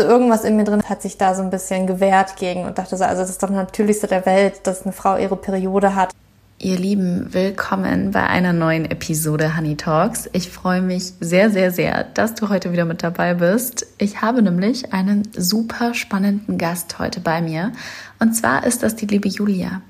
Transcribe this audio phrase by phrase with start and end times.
[0.00, 2.96] also irgendwas in mir drin hat sich da so ein bisschen gewehrt gegen und dachte
[2.96, 6.14] so, also das ist doch Natürlichste der Welt, dass eine Frau ihre Periode hat.
[6.58, 10.28] Ihr Lieben, willkommen bei einer neuen Episode Honey Talks.
[10.32, 13.86] Ich freue mich sehr, sehr, sehr, dass du heute wieder mit dabei bist.
[13.98, 17.72] Ich habe nämlich einen super spannenden Gast heute bei mir.
[18.20, 19.82] Und zwar ist das die liebe Julia.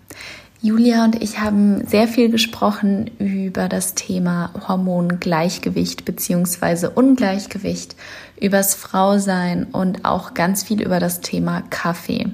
[0.63, 6.89] Julia und ich haben sehr viel gesprochen über das Thema Hormongleichgewicht bzw.
[6.95, 7.97] Ungleichgewicht,
[8.41, 12.29] übers Frausein und auch ganz viel über das Thema Kaffee.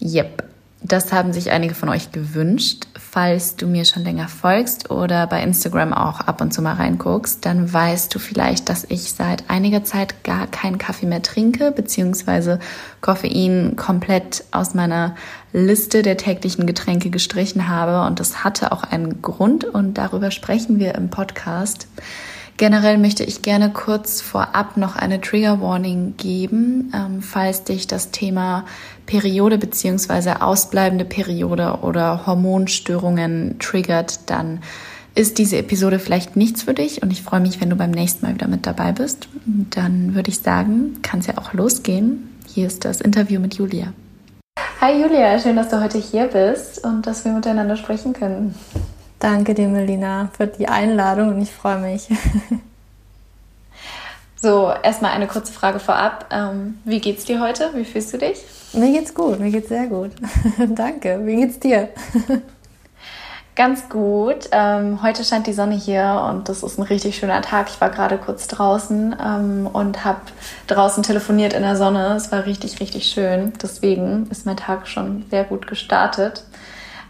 [0.00, 0.44] Yep,
[0.82, 2.86] das haben sich einige von euch gewünscht.
[2.96, 7.44] Falls du mir schon länger folgst oder bei Instagram auch ab und zu mal reinguckst,
[7.46, 12.60] dann weißt du vielleicht, dass ich seit einiger Zeit gar keinen Kaffee mehr trinke, beziehungsweise
[13.00, 15.16] Koffein komplett aus meiner
[15.52, 18.06] Liste der täglichen Getränke gestrichen habe.
[18.06, 21.88] Und das hatte auch einen Grund und darüber sprechen wir im Podcast.
[22.56, 28.12] Generell möchte ich gerne kurz vorab noch eine Trigger Warning geben, ähm, falls dich das
[28.12, 28.64] Thema
[29.04, 34.60] Periode beziehungsweise ausbleibende Periode oder Hormonstörungen triggert, dann
[35.14, 38.24] ist diese Episode vielleicht nichts für dich und ich freue mich, wenn du beim nächsten
[38.24, 39.28] Mal wieder mit dabei bist.
[39.44, 42.30] Dann würde ich sagen, kann es ja auch losgehen.
[42.46, 43.92] Hier ist das Interview mit Julia.
[44.80, 48.54] Hi Julia, schön, dass du heute hier bist und dass wir miteinander sprechen können.
[49.18, 52.08] Danke dir, Melina, für die Einladung und ich freue mich.
[54.38, 56.26] So, erstmal eine kurze Frage vorab.
[56.30, 57.70] Ähm, wie geht's dir heute?
[57.74, 58.44] Wie fühlst du dich?
[58.74, 60.12] Mir geht's gut, mir geht's sehr gut.
[60.68, 61.20] Danke.
[61.24, 61.88] Wie geht's dir?
[63.56, 64.50] Ganz gut.
[64.52, 67.68] Ähm, heute scheint die Sonne hier und das ist ein richtig schöner Tag.
[67.70, 70.20] Ich war gerade kurz draußen ähm, und habe
[70.66, 72.14] draußen telefoniert in der Sonne.
[72.14, 73.54] Es war richtig, richtig schön.
[73.62, 76.44] Deswegen ist mein Tag schon sehr gut gestartet.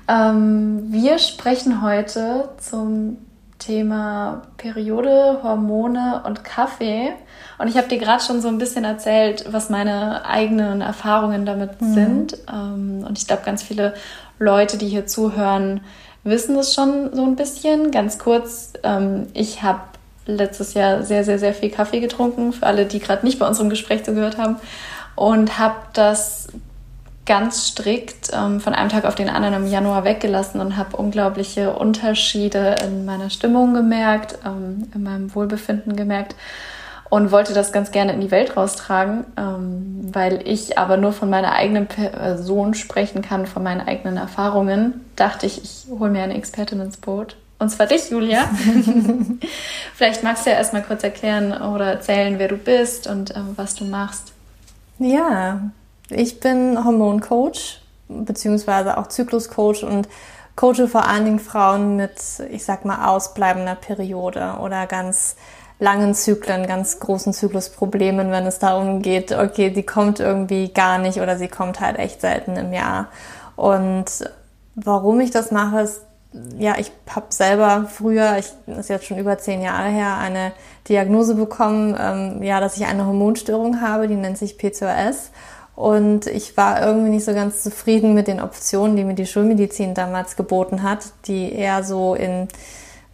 [0.08, 3.18] Ähm, wir sprechen heute zum
[3.58, 7.12] Thema Periode, Hormone und Kaffee.
[7.58, 11.80] Und ich habe dir gerade schon so ein bisschen erzählt, was meine eigenen Erfahrungen damit
[11.80, 11.94] mhm.
[11.94, 12.38] sind.
[12.52, 13.94] Ähm, und ich glaube, ganz viele
[14.38, 15.80] Leute, die hier zuhören,
[16.22, 17.90] wissen das schon so ein bisschen.
[17.90, 19.80] Ganz kurz, ähm, ich habe
[20.26, 23.70] letztes Jahr sehr, sehr, sehr viel Kaffee getrunken, für alle, die gerade nicht bei unserem
[23.70, 24.56] Gespräch zugehört haben.
[25.14, 26.48] Und habe das
[27.26, 31.74] ganz strikt ähm, von einem Tag auf den anderen im Januar weggelassen und habe unglaubliche
[31.74, 36.36] Unterschiede in meiner Stimmung gemerkt, ähm, in meinem Wohlbefinden gemerkt
[37.10, 41.30] und wollte das ganz gerne in die Welt raustragen, ähm, weil ich aber nur von
[41.30, 46.36] meiner eigenen Person sprechen kann, von meinen eigenen Erfahrungen, dachte ich, ich hole mir eine
[46.36, 47.36] Expertin ins Boot.
[47.58, 48.50] Und zwar dich, Julia.
[49.94, 53.74] Vielleicht magst du ja erstmal kurz erklären oder erzählen, wer du bist und ähm, was
[53.74, 54.32] du machst.
[54.98, 55.70] Ja,
[56.10, 60.08] ich bin Hormoncoach beziehungsweise auch Zykluscoach und
[60.54, 62.14] coache vor allen Dingen Frauen mit,
[62.50, 65.36] ich sag mal, ausbleibender Periode oder ganz
[65.78, 71.20] langen Zyklen, ganz großen Zyklusproblemen, wenn es darum geht, okay, sie kommt irgendwie gar nicht
[71.20, 73.08] oder sie kommt halt echt selten im Jahr.
[73.56, 74.06] Und
[74.74, 76.00] warum ich das mache, ist,
[76.58, 80.52] ja, ich habe selber früher, ich das ist jetzt schon über zehn Jahre her, eine
[80.88, 85.30] Diagnose bekommen, ähm, ja, dass ich eine Hormonstörung habe, die nennt sich PCOS.
[85.76, 89.92] Und ich war irgendwie nicht so ganz zufrieden mit den Optionen, die mir die Schulmedizin
[89.92, 92.48] damals geboten hat, die eher so in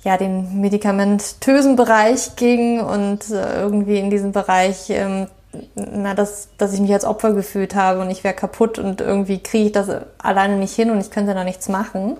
[0.04, 5.26] ja, den medikamentösen Bereich ging und äh, irgendwie in diesem Bereich, ähm,
[5.74, 9.40] na, dass, dass ich mich als Opfer gefühlt habe und ich wäre kaputt und irgendwie
[9.40, 12.16] kriege ich das alleine nicht hin und ich könnte da nichts machen.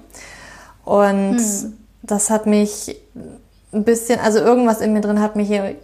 [0.84, 1.78] Und hm.
[2.02, 2.96] das hat mich
[3.72, 5.76] ein bisschen, also irgendwas in mir drin hat mich hier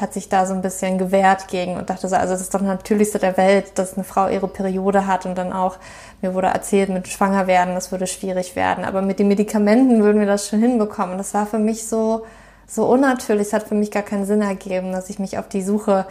[0.00, 2.60] hat sich da so ein bisschen gewehrt gegen und dachte so, also das ist doch
[2.60, 5.76] das Natürlichste der Welt, dass eine Frau ihre Periode hat und dann auch,
[6.22, 8.84] mir wurde erzählt, mit schwanger werden, das würde schwierig werden.
[8.84, 11.18] Aber mit den Medikamenten würden wir das schon hinbekommen.
[11.18, 12.26] Das war für mich so,
[12.66, 13.48] so unnatürlich.
[13.48, 16.06] Es hat für mich gar keinen Sinn ergeben, dass ich mich auf die Suche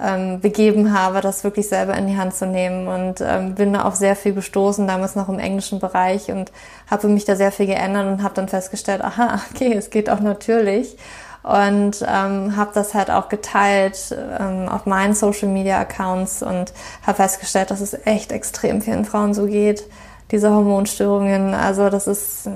[0.00, 3.82] ähm, begeben habe, das wirklich selber in die Hand zu nehmen und ähm, bin da
[3.82, 6.52] auf sehr viel gestoßen, damals noch im englischen Bereich und
[6.88, 10.20] habe mich da sehr viel geändert und habe dann festgestellt, aha, okay, es geht auch
[10.20, 10.96] natürlich
[11.42, 16.72] und ähm, habe das halt auch geteilt ähm, auf meinen Social Media Accounts und
[17.06, 19.84] habe festgestellt, dass es echt extrem vielen Frauen so geht,
[20.30, 21.54] diese Hormonstörungen.
[21.54, 22.48] Also das ist,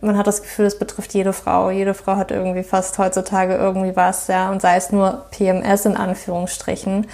[0.00, 1.70] man hat das Gefühl, es betrifft jede Frau.
[1.70, 5.96] Jede Frau hat irgendwie fast heutzutage irgendwie was, ja, und sei es nur PMS in
[5.96, 7.06] Anführungsstrichen.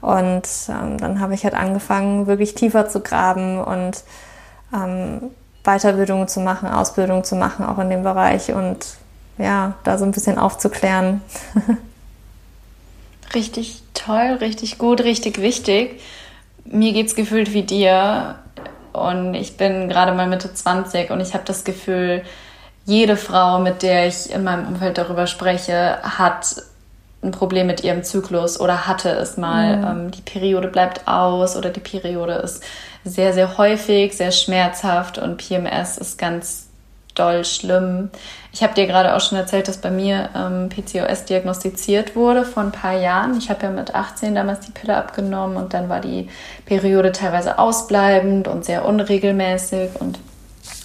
[0.00, 4.02] Und ähm, dann habe ich halt angefangen, wirklich tiefer zu graben und
[4.74, 5.30] ähm,
[5.64, 8.78] Weiterbildungen zu machen, Ausbildung zu machen, auch in dem Bereich und
[9.42, 11.20] ja, da so ein bisschen aufzuklären.
[13.34, 16.00] richtig toll, richtig gut, richtig wichtig.
[16.64, 18.36] Mir geht es gefühlt wie dir
[18.92, 22.22] und ich bin gerade mal Mitte 20 und ich habe das Gefühl,
[22.84, 26.56] jede Frau, mit der ich in meinem Umfeld darüber spreche, hat
[27.22, 29.76] ein Problem mit ihrem Zyklus oder hatte es mal.
[29.76, 29.84] Mhm.
[29.84, 32.62] Ähm, die Periode bleibt aus oder die Periode ist
[33.04, 36.61] sehr, sehr häufig, sehr schmerzhaft und PMS ist ganz
[37.14, 38.10] doll schlimm.
[38.52, 42.62] Ich habe dir gerade auch schon erzählt, dass bei mir ähm, PCOS diagnostiziert wurde vor
[42.62, 43.36] ein paar Jahren.
[43.38, 46.28] Ich habe ja mit 18 damals die Pille abgenommen und dann war die
[46.66, 50.18] Periode teilweise ausbleibend und sehr unregelmäßig und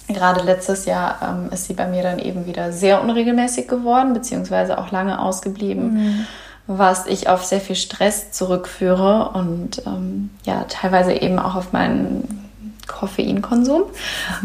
[0.08, 4.78] gerade letztes Jahr ähm, ist sie bei mir dann eben wieder sehr unregelmäßig geworden, beziehungsweise
[4.78, 5.94] auch lange ausgeblieben.
[5.94, 6.26] Mhm
[6.68, 12.47] was ich auf sehr viel Stress zurückführe und ähm, ja, teilweise eben auch auf meinen
[12.88, 13.84] Koffeinkonsum.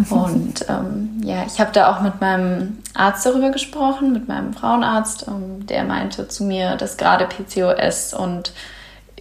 [0.09, 5.25] Und ähm, ja, ich habe da auch mit meinem Arzt darüber gesprochen, mit meinem Frauenarzt.
[5.27, 8.53] Ähm, der meinte zu mir, dass gerade PCOS und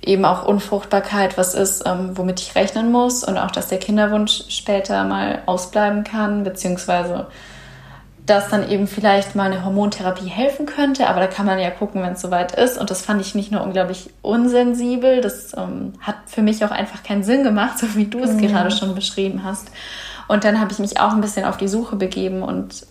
[0.05, 4.45] eben auch Unfruchtbarkeit was ist, ähm, womit ich rechnen muss und auch, dass der Kinderwunsch
[4.49, 7.29] später mal ausbleiben kann, beziehungsweise
[8.27, 12.03] dass dann eben vielleicht mal eine Hormontherapie helfen könnte, aber da kann man ja gucken,
[12.03, 12.79] wenn es soweit ist.
[12.79, 17.03] Und das fand ich nicht nur unglaublich unsensibel, das ähm, hat für mich auch einfach
[17.03, 18.43] keinen Sinn gemacht, so wie du es mhm.
[18.43, 19.71] gerade schon beschrieben hast.
[20.29, 22.87] Und dann habe ich mich auch ein bisschen auf die Suche begeben und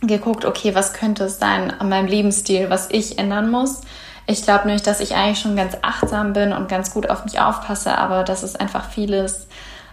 [0.00, 3.82] geguckt, okay, was könnte es sein an meinem Lebensstil, was ich ändern muss.
[4.26, 7.40] Ich glaube nämlich, dass ich eigentlich schon ganz achtsam bin und ganz gut auf mich
[7.40, 9.48] aufpasse, aber dass es einfach vieles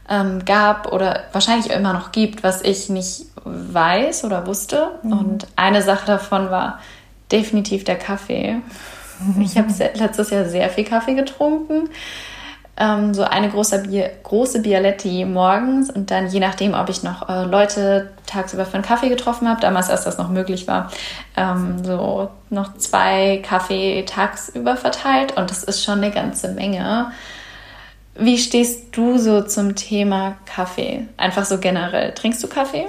[0.10, 4.92] ähm, gab oder wahrscheinlich immer noch gibt, was ich nicht weiß oder wusste.
[5.04, 5.12] Mhm.
[5.14, 6.80] Und eine Sache davon war
[7.32, 8.58] definitiv der Kaffee.
[9.42, 11.90] Ich habe letztes Jahr sehr viel Kaffee getrunken.
[12.78, 17.28] Ähm, so eine große, Bier, große Bialetti morgens und dann je nachdem, ob ich noch
[17.28, 20.90] äh, Leute tagsüber für einen Kaffee getroffen habe, damals als das noch möglich war,
[21.36, 27.12] ähm, so noch zwei Kaffee tagsüber verteilt und das ist schon eine ganze Menge.
[28.20, 31.08] Wie stehst du so zum Thema Kaffee?
[31.18, 32.14] Einfach so generell.
[32.14, 32.86] Trinkst du Kaffee?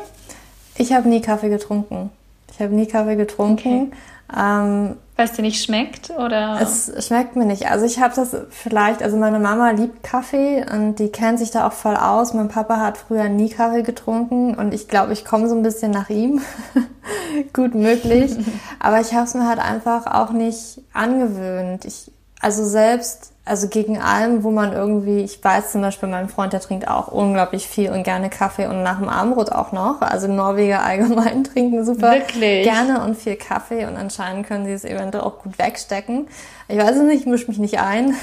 [0.77, 2.11] Ich habe nie Kaffee getrunken.
[2.53, 3.93] Ich habe nie Kaffee getrunken.
[3.93, 4.37] Okay.
[4.37, 6.59] Ähm, Weil es dir nicht schmeckt oder?
[6.61, 7.71] Es schmeckt mir nicht.
[7.71, 11.67] Also ich habe das vielleicht, also meine Mama liebt Kaffee und die kennt sich da
[11.67, 12.33] auch voll aus.
[12.33, 15.91] Mein Papa hat früher nie Kaffee getrunken und ich glaube, ich komme so ein bisschen
[15.91, 16.41] nach ihm.
[17.53, 18.33] Gut möglich.
[18.79, 21.85] Aber ich habe es mir halt einfach auch nicht angewöhnt.
[21.85, 22.11] Ich,
[22.41, 26.61] also selbst also gegen allem, wo man irgendwie, ich weiß zum Beispiel, mein Freund, der
[26.61, 30.03] trinkt auch unglaublich viel und gerne Kaffee und nach dem Abendbrot auch noch.
[30.03, 32.63] Also Norweger allgemein trinken super Wirklich?
[32.63, 36.29] gerne und viel Kaffee und anscheinend können sie es eventuell auch gut wegstecken.
[36.69, 38.15] Ich weiß es nicht, ich mische mich nicht ein.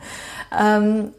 [0.58, 1.12] ähm,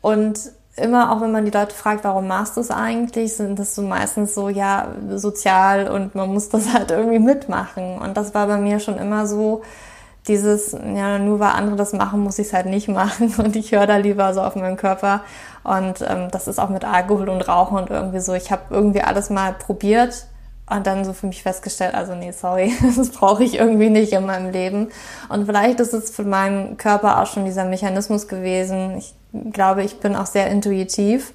[0.00, 0.38] und
[0.76, 3.82] immer auch wenn man die Leute fragt, warum machst du es eigentlich, sind das so
[3.82, 7.98] meistens so, ja, sozial und man muss das halt irgendwie mitmachen.
[7.98, 9.62] Und das war bei mir schon immer so,
[10.28, 13.72] dieses, ja, nur weil andere das machen, muss ich es halt nicht machen und ich
[13.72, 15.22] höre da lieber so auf meinen Körper.
[15.64, 18.34] Und ähm, das ist auch mit Alkohol und Rauchen und irgendwie so.
[18.34, 20.26] Ich habe irgendwie alles mal probiert
[20.70, 24.26] und dann so für mich festgestellt, also nee, sorry, das brauche ich irgendwie nicht in
[24.26, 24.88] meinem Leben.
[25.28, 28.98] Und vielleicht ist es für meinen Körper auch schon dieser Mechanismus gewesen.
[28.98, 29.14] Ich
[29.52, 31.32] glaube, ich bin auch sehr intuitiv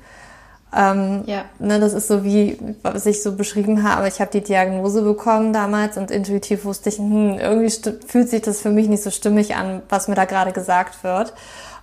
[0.76, 1.46] ähm, ja.
[1.60, 4.08] ne, das ist so wie, was ich so beschrieben habe.
[4.08, 7.70] Ich habe die Diagnose bekommen damals und intuitiv wusste ich, hm, irgendwie
[8.08, 11.34] fühlt sich das für mich nicht so stimmig an, was mir da gerade gesagt wird.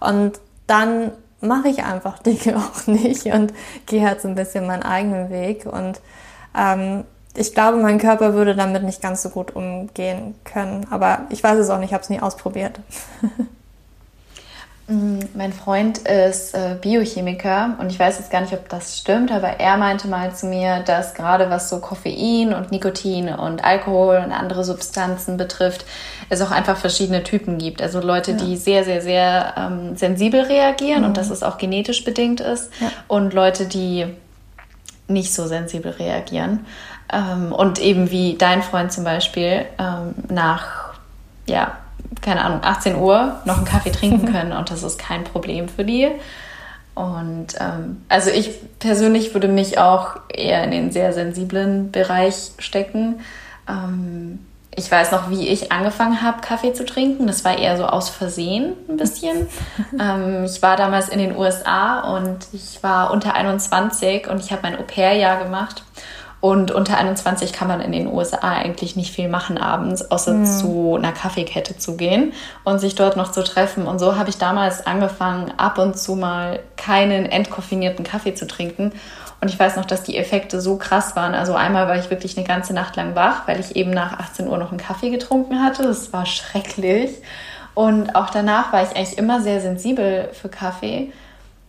[0.01, 3.53] Und dann mache ich einfach Dinge auch nicht und
[3.87, 5.67] gehe halt so ein bisschen meinen eigenen Weg.
[5.67, 6.01] Und
[6.59, 7.05] ähm,
[7.37, 10.87] ich glaube, mein Körper würde damit nicht ganz so gut umgehen können.
[10.91, 12.81] Aber ich weiß es auch nicht, ich habe es nie ausprobiert.
[14.91, 19.31] Mm, mein Freund ist äh, Biochemiker und ich weiß jetzt gar nicht, ob das stimmt,
[19.31, 24.17] aber er meinte mal zu mir, dass gerade was so Koffein und Nikotin und Alkohol
[24.17, 25.85] und andere Substanzen betrifft,
[26.29, 27.81] es auch einfach verschiedene Typen gibt.
[27.81, 28.37] Also Leute, ja.
[28.38, 31.09] die sehr, sehr, sehr ähm, sensibel reagieren mhm.
[31.09, 32.91] und dass es auch genetisch bedingt ist ja.
[33.07, 34.07] und Leute, die
[35.07, 36.67] nicht so sensibel reagieren.
[37.12, 40.95] Ähm, und eben wie dein Freund zum Beispiel ähm, nach
[41.47, 41.79] ja,
[42.21, 45.85] keine Ahnung, 18 Uhr noch einen Kaffee trinken können und das ist kein Problem für
[45.85, 46.09] die.
[46.95, 53.21] Und ähm, also ich persönlich würde mich auch eher in den sehr sensiblen Bereich stecken.
[53.69, 54.41] Ähm,
[54.77, 57.27] ich weiß noch, wie ich angefangen habe, Kaffee zu trinken.
[57.27, 59.49] Das war eher so aus Versehen ein bisschen.
[60.00, 64.62] ähm, ich war damals in den USA und ich war unter 21 und ich habe
[64.62, 65.83] mein Au-pair-Jahr gemacht.
[66.40, 70.47] Und unter 21 kann man in den USA eigentlich nicht viel machen abends, außer mhm.
[70.47, 72.32] zu einer Kaffeekette zu gehen
[72.64, 73.87] und sich dort noch zu treffen.
[73.87, 78.92] Und so habe ich damals angefangen, ab und zu mal keinen entkoffinierten Kaffee zu trinken.
[79.42, 81.35] Und ich weiß noch, dass die Effekte so krass waren.
[81.35, 84.49] Also einmal war ich wirklich eine ganze Nacht lang wach, weil ich eben nach 18
[84.49, 85.82] Uhr noch einen Kaffee getrunken hatte.
[85.82, 87.11] Das war schrecklich.
[87.75, 91.12] Und auch danach war ich eigentlich immer sehr sensibel für Kaffee.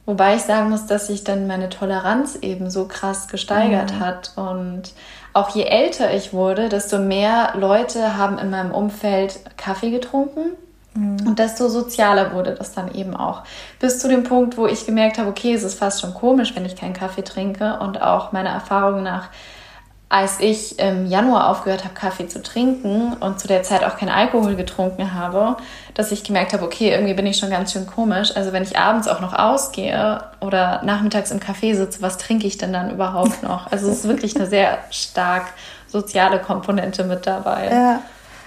[0.05, 3.99] Wobei ich sagen muss, dass sich dann meine Toleranz eben so krass gesteigert mhm.
[3.99, 4.31] hat.
[4.35, 4.93] Und
[5.33, 10.51] auch je älter ich wurde, desto mehr Leute haben in meinem Umfeld Kaffee getrunken.
[10.93, 11.27] Mhm.
[11.27, 13.43] Und desto sozialer wurde das dann eben auch.
[13.79, 16.65] Bis zu dem Punkt, wo ich gemerkt habe, okay, es ist fast schon komisch, wenn
[16.65, 17.79] ich keinen Kaffee trinke.
[17.79, 19.29] Und auch meiner Erfahrung nach
[20.11, 24.09] als ich im Januar aufgehört habe, Kaffee zu trinken und zu der Zeit auch keinen
[24.09, 25.55] Alkohol getrunken habe,
[25.93, 28.35] dass ich gemerkt habe, okay, irgendwie bin ich schon ganz schön komisch.
[28.35, 32.57] Also wenn ich abends auch noch ausgehe oder nachmittags im Café sitze, was trinke ich
[32.57, 33.71] denn dann überhaupt noch?
[33.71, 35.53] Also es ist wirklich eine sehr stark
[35.87, 37.69] soziale Komponente mit dabei.
[37.71, 37.99] Ja.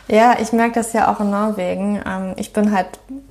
[0.06, 2.00] Ja, ich merke das ja auch in Norwegen.
[2.06, 2.88] Ähm, ich bin halt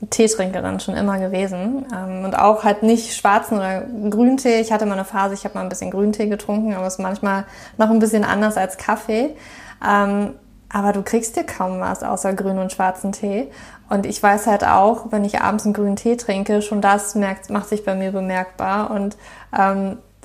[0.10, 4.60] Teetrinkerin schon immer gewesen ähm, und auch halt nicht schwarzen oder Grüntee.
[4.60, 7.00] Ich hatte mal eine Phase, ich habe mal ein bisschen Grüntee getrunken, aber es ist
[7.00, 7.46] manchmal
[7.78, 9.36] noch ein bisschen anders als Kaffee.
[9.88, 10.34] Ähm,
[10.68, 13.52] aber du kriegst dir kaum was außer grünen und schwarzen Tee.
[13.90, 17.52] Und ich weiß halt auch, wenn ich abends einen grünen Tee trinke, schon das merkt,
[17.52, 18.90] macht sich bei mir bemerkbar.
[18.90, 19.16] Und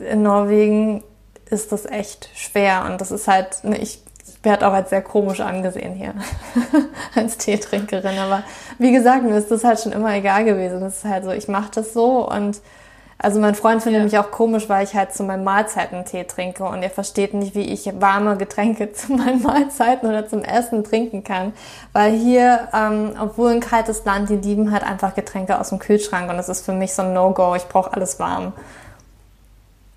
[0.01, 1.05] in Norwegen
[1.51, 2.87] ist das echt schwer.
[2.87, 4.03] Und das ist halt, ich
[4.43, 6.15] werde auch als sehr komisch angesehen hier
[7.15, 8.19] als Teetrinkerin.
[8.19, 8.43] Aber
[8.79, 10.81] wie gesagt, mir ist das halt schon immer egal gewesen.
[10.81, 12.61] Das ist halt so, ich mache das so und
[13.21, 14.05] also mein Freund findet ja.
[14.05, 17.57] mich auch komisch, weil ich halt zu meinen Mahlzeiten Tee trinke und er versteht nicht,
[17.57, 21.53] wie ich warme Getränke zu meinen Mahlzeiten oder zum Essen trinken kann.
[21.93, 26.31] Weil hier, ähm, obwohl ein kaltes Land, die lieben halt einfach Getränke aus dem Kühlschrank
[26.31, 27.57] und das ist für mich so ein No-Go.
[27.57, 28.53] Ich brauche alles warm.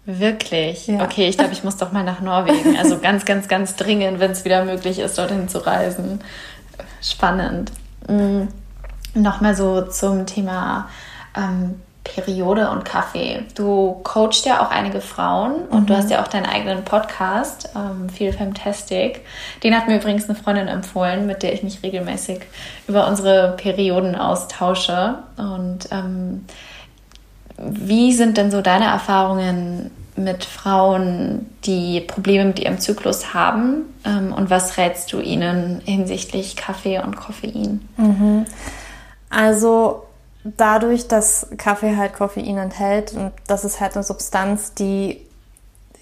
[0.06, 0.88] Wirklich?
[0.88, 1.04] Ja.
[1.04, 2.78] Okay, ich glaube, ich muss doch mal nach Norwegen.
[2.78, 6.20] Also ganz, ganz, ganz dringend, wenn es wieder möglich ist, dorthin zu reisen.
[7.02, 7.72] Spannend.
[8.08, 8.48] Mhm.
[9.14, 10.90] Nochmal so zum Thema
[11.38, 13.44] ähm, Periode und Kaffee.
[13.56, 15.86] Du coachst ja auch einige Frauen und mhm.
[15.86, 19.22] du hast ja auch deinen eigenen Podcast, ähm, Feel Fantastic.
[19.64, 22.40] Den hat mir übrigens eine Freundin empfohlen, mit der ich mich regelmäßig
[22.88, 25.20] über unsere Perioden austausche.
[25.38, 26.46] Und ähm,
[27.64, 33.86] wie sind denn so deine Erfahrungen mit Frauen, die Probleme mit ihrem Zyklus haben?
[34.06, 37.88] Ähm, und was rätst du ihnen hinsichtlich Kaffee und Koffein?
[37.98, 38.46] Mhm.
[39.30, 40.04] Also
[40.44, 45.22] dadurch, dass Kaffee halt Koffein enthält und das ist halt eine Substanz, die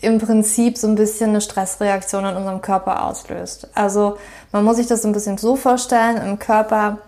[0.02, 3.68] im Prinzip so ein bisschen eine Stressreaktion in unserem Körper auslöst.
[3.76, 4.18] Also
[4.52, 7.00] man muss sich das so ein bisschen so vorstellen, im Körper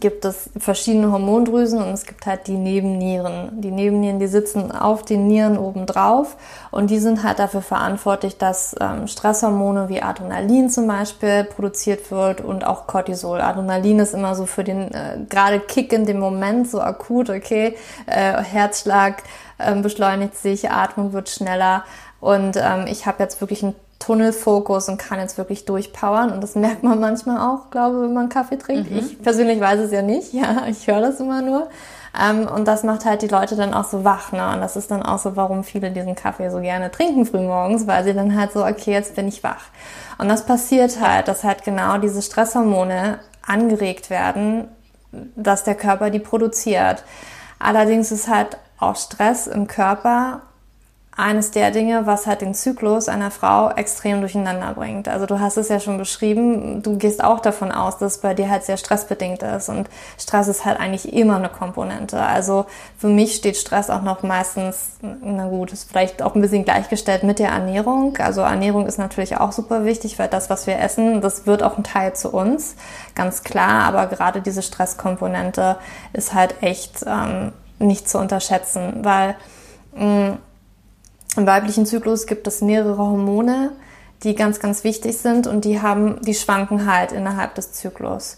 [0.00, 3.60] gibt es verschiedene Hormondrüsen und es gibt halt die Nebennieren.
[3.60, 6.36] Die Nebennieren, die sitzen auf den Nieren oben drauf
[6.70, 12.40] und die sind halt dafür verantwortlich, dass ähm, Stresshormone wie Adrenalin zum Beispiel produziert wird
[12.40, 13.40] und auch Cortisol.
[13.40, 17.76] Adrenalin ist immer so für den äh, gerade Kick in dem Moment so akut, okay,
[18.06, 19.22] äh, Herzschlag
[19.58, 21.84] äh, beschleunigt sich, Atmung wird schneller
[22.20, 26.32] und ähm, ich habe jetzt wirklich einen Tunnelfokus und kann jetzt wirklich durchpowern.
[26.32, 28.90] Und das merkt man manchmal auch, glaube ich, wenn man Kaffee trinkt.
[28.90, 28.98] Mhm.
[28.98, 30.32] Ich persönlich weiß es ja nicht.
[30.32, 31.68] Ja, ich höre das immer nur.
[32.20, 34.32] Ähm, und das macht halt die Leute dann auch so wach.
[34.32, 34.52] Ne?
[34.54, 38.04] Und das ist dann auch so, warum viele diesen Kaffee so gerne trinken frühmorgens, weil
[38.04, 39.64] sie dann halt so, okay, jetzt bin ich wach.
[40.18, 44.68] Und das passiert halt, dass halt genau diese Stresshormone angeregt werden,
[45.36, 47.04] dass der Körper die produziert.
[47.58, 50.42] Allerdings ist halt auch Stress im Körper
[51.14, 55.08] eines der Dinge, was halt den Zyklus einer Frau extrem durcheinander bringt.
[55.08, 58.32] Also du hast es ja schon beschrieben, du gehst auch davon aus, dass es bei
[58.32, 62.18] dir halt sehr stressbedingt ist und Stress ist halt eigentlich immer eine Komponente.
[62.18, 62.64] Also
[62.96, 67.24] für mich steht Stress auch noch meistens, na gut, ist vielleicht auch ein bisschen gleichgestellt
[67.24, 68.16] mit der Ernährung.
[68.16, 71.76] Also Ernährung ist natürlich auch super wichtig, weil das, was wir essen, das wird auch
[71.76, 72.74] ein Teil zu uns,
[73.14, 73.84] ganz klar.
[73.84, 75.76] Aber gerade diese Stresskomponente
[76.14, 79.36] ist halt echt ähm, nicht zu unterschätzen, weil
[79.94, 80.38] mh,
[81.36, 83.72] im weiblichen Zyklus gibt es mehrere Hormone,
[84.22, 88.36] die ganz, ganz wichtig sind und die haben, die schwanken halt innerhalb des Zyklus.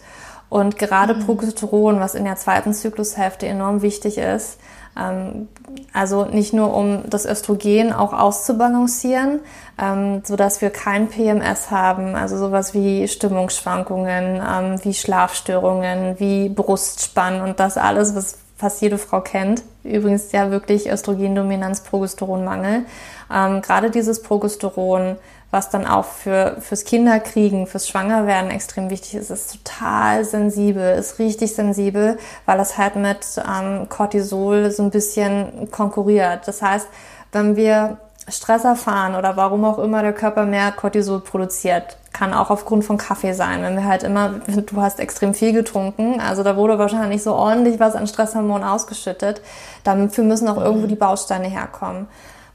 [0.48, 1.26] Und gerade mhm.
[1.26, 4.58] Progesteron, was in der zweiten Zyklushälfte enorm wichtig ist,
[4.96, 5.48] ähm,
[5.92, 9.40] also nicht nur um das Östrogen auch auszubalancieren,
[9.82, 16.48] ähm, so dass wir kein PMS haben, also sowas wie Stimmungsschwankungen, ähm, wie Schlafstörungen, wie
[16.48, 19.62] Brustspann und das alles, was fast jede Frau kennt.
[19.82, 22.84] Übrigens ja wirklich Östrogendominanz, Progesteronmangel.
[23.32, 25.16] Ähm, gerade dieses Progesteron,
[25.50, 31.18] was dann auch für, fürs Kinderkriegen, fürs Schwangerwerden extrem wichtig ist, ist total sensibel, ist
[31.18, 36.46] richtig sensibel, weil es halt mit ähm, Cortisol so ein bisschen konkurriert.
[36.46, 36.88] Das heißt,
[37.32, 42.50] wenn wir Stress erfahren oder warum auch immer der Körper mehr Cortisol produziert, kann auch
[42.50, 43.62] aufgrund von Kaffee sein.
[43.62, 47.80] Wenn wir halt immer, du hast extrem viel getrunken, also da wurde wahrscheinlich so ordentlich
[47.80, 49.42] was an Stresshormonen ausgeschüttet.
[49.82, 52.06] Dafür müssen auch irgendwo die Bausteine herkommen.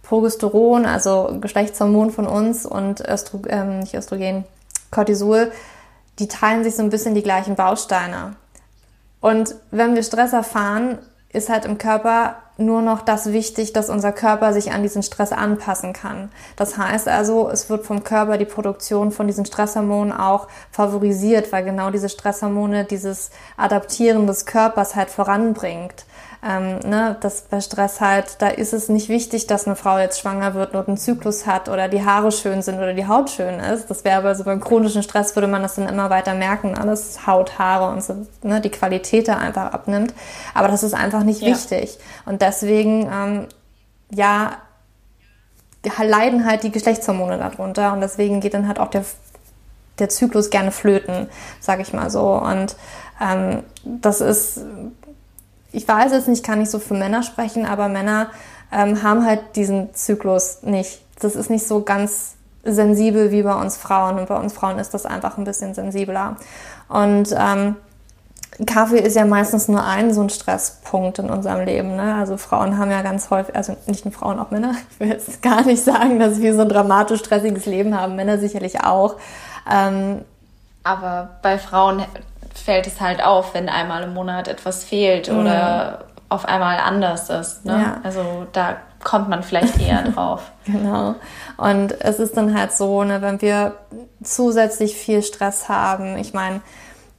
[0.03, 4.45] Progesteron, also Geschlechtshormon von uns und Östro, ähm, nicht Östrogen,
[4.89, 5.51] Cortisol,
[6.17, 8.35] die teilen sich so ein bisschen die gleichen Bausteine.
[9.21, 10.97] Und wenn wir Stress erfahren,
[11.31, 15.31] ist halt im Körper nur noch das wichtig, dass unser Körper sich an diesen Stress
[15.31, 16.29] anpassen kann.
[16.55, 21.63] Das heißt also, es wird vom Körper die Produktion von diesen Stresshormonen auch favorisiert, weil
[21.63, 26.05] genau diese Stresshormone dieses Adaptieren des Körpers halt voranbringt
[26.41, 30.21] ähm, ne, das bei Stress halt, da ist es nicht wichtig, dass eine Frau jetzt
[30.21, 33.59] schwanger wird und einen Zyklus hat oder die Haare schön sind oder die Haut schön
[33.59, 33.89] ist.
[33.89, 37.27] Das wäre aber so beim chronischen Stress würde man das dann immer weiter merken, alles
[37.27, 40.13] Haut, Haare und so, ne, die Qualität da einfach abnimmt.
[40.53, 41.49] Aber das ist einfach nicht ja.
[41.49, 41.97] wichtig.
[42.25, 43.47] Und deswegen, ähm,
[44.11, 44.57] ja,
[46.03, 49.05] leiden halt die Geschlechtshormone darunter und deswegen geht dann halt auch der,
[49.97, 51.29] der Zyklus gerne flöten,
[51.61, 52.33] sag ich mal so.
[52.33, 52.75] Und
[53.21, 54.59] ähm, das ist
[55.71, 58.31] ich weiß jetzt nicht, kann nicht so für Männer sprechen, aber Männer
[58.71, 61.01] ähm, haben halt diesen Zyklus nicht.
[61.19, 64.93] Das ist nicht so ganz sensibel wie bei uns Frauen und bei uns Frauen ist
[64.93, 66.37] das einfach ein bisschen sensibler.
[66.87, 67.75] Und ähm,
[68.65, 71.95] Kaffee ist ja meistens nur ein so ein Stresspunkt in unserem Leben.
[71.95, 72.15] Ne?
[72.15, 74.73] Also Frauen haben ja ganz häufig, also nicht nur Frauen, auch Männer.
[74.91, 78.15] Ich will jetzt gar nicht sagen, dass wir so ein dramatisch stressiges Leben haben.
[78.15, 79.15] Männer sicherlich auch.
[79.71, 80.21] Ähm,
[80.83, 82.03] aber bei Frauen
[82.53, 85.39] fällt es halt auf, wenn einmal im Monat etwas fehlt mhm.
[85.39, 87.65] oder auf einmal anders ist.
[87.65, 87.73] Ne?
[87.73, 87.97] Ja.
[88.03, 90.51] Also da kommt man vielleicht eher drauf.
[90.65, 91.15] genau.
[91.57, 93.75] Und es ist dann halt so, ne, wenn wir
[94.23, 96.61] zusätzlich viel Stress haben, ich meine,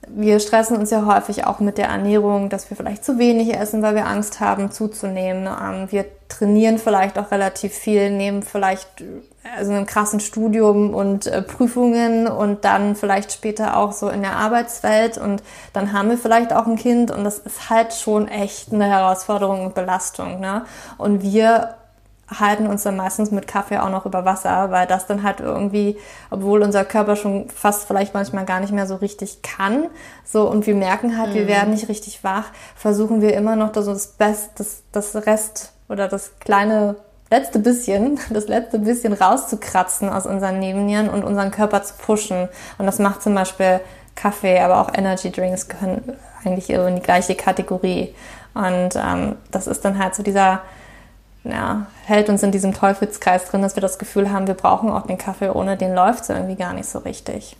[0.09, 3.83] wir stressen uns ja häufig auch mit der Ernährung, dass wir vielleicht zu wenig essen,
[3.83, 5.47] weil wir Angst haben zuzunehmen.
[5.47, 8.88] Ähm, wir trainieren vielleicht auch relativ viel, nehmen vielleicht
[9.57, 14.37] also einem krassen Studium und äh, Prüfungen und dann vielleicht später auch so in der
[14.37, 15.42] Arbeitswelt und
[15.73, 19.66] dann haben wir vielleicht auch ein Kind und das ist halt schon echt eine Herausforderung
[19.66, 20.40] und Belastung.
[20.40, 20.64] Ne?
[20.99, 21.75] Und wir
[22.38, 25.96] halten uns dann meistens mit Kaffee auch noch über Wasser, weil das dann halt irgendwie,
[26.30, 29.87] obwohl unser Körper schon fast vielleicht manchmal gar nicht mehr so richtig kann,
[30.25, 31.34] so und wir merken halt, mhm.
[31.34, 32.46] wir werden nicht richtig wach,
[32.76, 36.96] versuchen wir immer noch das, das Best, das, das Rest oder das kleine
[37.30, 42.49] letzte bisschen, das letzte bisschen rauszukratzen aus unseren Nebennieren und unseren Körper zu pushen.
[42.78, 43.80] Und das macht zum Beispiel
[44.14, 46.02] Kaffee, aber auch Energy Drinks gehören
[46.44, 48.14] eigentlich in die gleiche Kategorie.
[48.54, 50.62] Und ähm, das ist dann halt so dieser,
[51.44, 55.06] ja, hält uns in diesem Teufelskreis drin, dass wir das Gefühl haben, wir brauchen auch
[55.06, 57.56] den Kaffee, ohne den läuft es irgendwie gar nicht so richtig.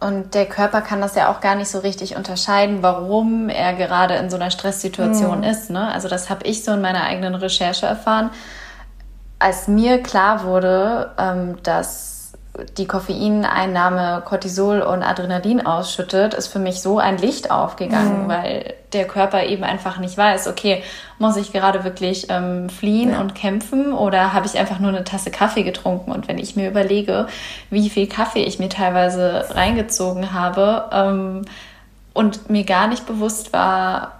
[0.00, 4.14] Und der Körper kann das ja auch gar nicht so richtig unterscheiden, warum er gerade
[4.14, 5.44] in so einer Stresssituation mhm.
[5.44, 5.70] ist.
[5.70, 5.92] Ne?
[5.92, 8.30] Also das habe ich so in meiner eigenen Recherche erfahren.
[9.38, 12.19] Als mir klar wurde, ähm, dass
[12.76, 18.28] die Koffeineinnahme Cortisol und Adrenalin ausschüttet, ist für mich so ein Licht aufgegangen, mhm.
[18.28, 20.82] weil der Körper eben einfach nicht weiß, okay,
[21.18, 23.20] muss ich gerade wirklich ähm, fliehen ja.
[23.20, 26.10] und kämpfen oder habe ich einfach nur eine Tasse Kaffee getrunken?
[26.10, 27.28] Und wenn ich mir überlege,
[27.70, 31.42] wie viel Kaffee ich mir teilweise reingezogen habe ähm,
[32.14, 34.19] und mir gar nicht bewusst war,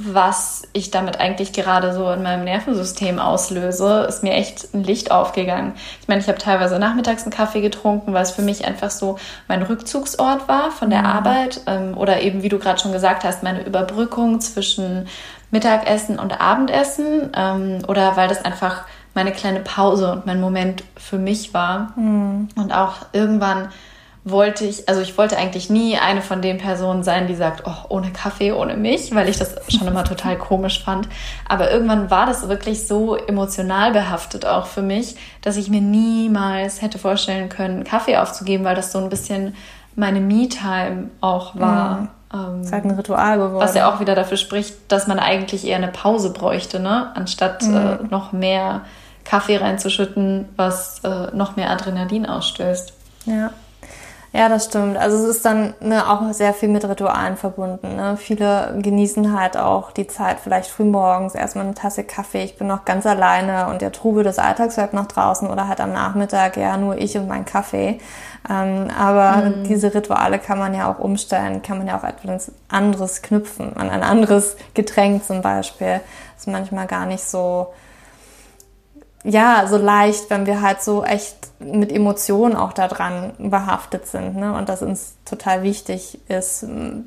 [0.00, 5.10] was ich damit eigentlich gerade so in meinem Nervensystem auslöse, ist mir echt ein Licht
[5.10, 5.72] aufgegangen.
[6.00, 9.18] Ich meine, ich habe teilweise nachmittags einen Kaffee getrunken, weil es für mich einfach so
[9.48, 11.06] mein Rückzugsort war von der mhm.
[11.06, 15.08] Arbeit ähm, oder eben, wie du gerade schon gesagt hast, meine Überbrückung zwischen
[15.50, 18.84] Mittagessen und Abendessen ähm, oder weil das einfach
[19.14, 21.92] meine kleine Pause und mein Moment für mich war.
[21.96, 22.48] Mhm.
[22.54, 23.70] Und auch irgendwann
[24.30, 27.74] wollte ich, also ich wollte eigentlich nie eine von den Personen sein, die sagt, oh,
[27.88, 31.08] ohne Kaffee, ohne mich, weil ich das schon immer total komisch fand.
[31.48, 36.82] Aber irgendwann war das wirklich so emotional behaftet auch für mich, dass ich mir niemals
[36.82, 39.54] hätte vorstellen können, Kaffee aufzugeben, weil das so ein bisschen
[39.94, 42.08] meine Me-Time auch war.
[42.32, 43.60] Ähm, ist halt ein Ritual geworden.
[43.60, 47.10] Was ja auch wieder dafür spricht, dass man eigentlich eher eine Pause bräuchte, ne?
[47.14, 47.76] Anstatt mhm.
[47.76, 48.82] äh, noch mehr
[49.24, 52.92] Kaffee reinzuschütten, was äh, noch mehr Adrenalin ausstößt.
[53.26, 53.50] Ja.
[54.32, 54.98] Ja, das stimmt.
[54.98, 57.96] Also es ist dann ne, auch sehr viel mit Ritualen verbunden.
[57.96, 58.18] Ne?
[58.18, 62.44] Viele genießen halt auch die Zeit vielleicht früh morgens erstmal eine Tasse Kaffee.
[62.44, 65.80] Ich bin noch ganz alleine und der Trubel des Alltags bleibt noch draußen oder halt
[65.80, 68.00] am Nachmittag ja nur ich und mein Kaffee.
[68.50, 69.64] Ähm, aber mhm.
[69.64, 73.88] diese Rituale kann man ja auch umstellen, kann man ja auch etwas anderes knüpfen, an
[73.88, 76.00] ein anderes Getränk zum Beispiel.
[76.34, 77.68] Das ist manchmal gar nicht so
[79.24, 84.54] ja, so leicht, wenn wir halt so echt mit Emotionen auch daran behaftet sind ne?
[84.54, 86.64] und das uns total wichtig ist.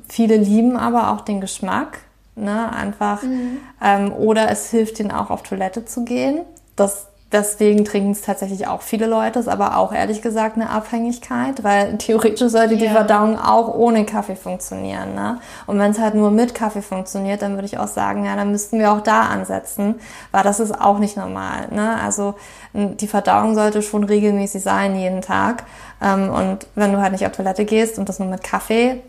[0.08, 2.00] Viele lieben aber auch den Geschmack,
[2.34, 2.70] ne?
[2.72, 3.22] einfach.
[3.22, 3.58] Mhm.
[3.82, 6.42] Ähm, oder es hilft ihnen auch auf Toilette zu gehen.
[6.76, 11.64] Das Deswegen trinken es tatsächlich auch viele Leute, ist aber auch ehrlich gesagt eine Abhängigkeit,
[11.64, 15.14] weil theoretisch sollte die Verdauung auch ohne Kaffee funktionieren.
[15.14, 15.38] Ne?
[15.66, 18.50] Und wenn es halt nur mit Kaffee funktioniert, dann würde ich auch sagen, ja, dann
[18.50, 19.94] müssten wir auch da ansetzen,
[20.30, 21.68] weil das ist auch nicht normal.
[21.70, 21.98] Ne?
[22.02, 22.34] Also
[22.74, 25.64] die Verdauung sollte schon regelmäßig sein, jeden Tag.
[26.02, 29.02] Ähm, und wenn du halt nicht auf Toilette gehst und das nur mit Kaffee,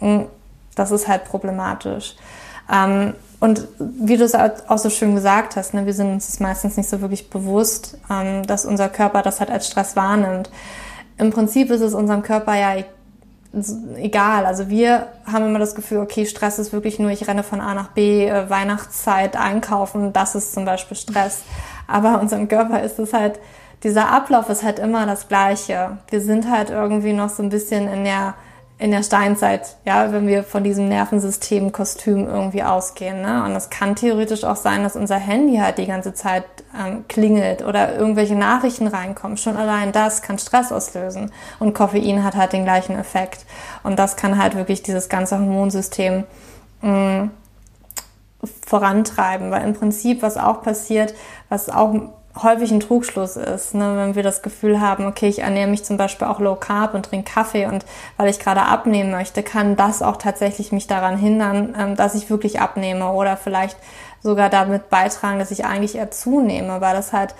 [0.00, 0.26] hm,
[0.74, 2.16] das ist halt problematisch.
[2.70, 6.40] Ähm, und wie du es auch so schön gesagt hast, ne, wir sind uns das
[6.40, 10.50] meistens nicht so wirklich bewusst, ähm, dass unser Körper das halt als Stress wahrnimmt.
[11.18, 12.84] Im Prinzip ist es unserem Körper ja e-,
[13.96, 14.46] egal.
[14.46, 17.74] Also wir haben immer das Gefühl, okay, Stress ist wirklich nur, ich renne von A
[17.74, 21.42] nach B, äh, Weihnachtszeit einkaufen, das ist zum Beispiel Stress.
[21.86, 23.38] Aber unserem Körper ist es halt,
[23.82, 25.98] dieser Ablauf ist halt immer das Gleiche.
[26.08, 28.34] Wir sind halt irgendwie noch so ein bisschen in der
[28.78, 33.22] in der Steinzeit, ja, wenn wir von diesem Nervensystem-Kostüm irgendwie ausgehen.
[33.22, 33.42] Ne?
[33.44, 36.44] Und es kann theoretisch auch sein, dass unser Handy halt die ganze Zeit
[36.78, 39.38] ähm, klingelt oder irgendwelche Nachrichten reinkommen.
[39.38, 41.32] Schon allein das kann Stress auslösen.
[41.58, 43.46] Und Koffein hat halt den gleichen Effekt.
[43.82, 46.24] Und das kann halt wirklich dieses ganze Hormonsystem
[46.82, 47.30] mh, mm,
[48.66, 49.50] vorantreiben.
[49.50, 51.14] Weil im Prinzip, was auch passiert,
[51.48, 51.94] was auch
[52.42, 53.96] häufig ein Trugschluss ist, ne?
[53.96, 57.06] wenn wir das Gefühl haben, okay, ich ernähre mich zum Beispiel auch low carb und
[57.06, 57.84] trinke Kaffee und
[58.16, 62.28] weil ich gerade abnehmen möchte, kann das auch tatsächlich mich daran hindern, ähm, dass ich
[62.30, 63.76] wirklich abnehme oder vielleicht
[64.22, 67.34] sogar damit beitragen, dass ich eigentlich eher zunehme, weil das halt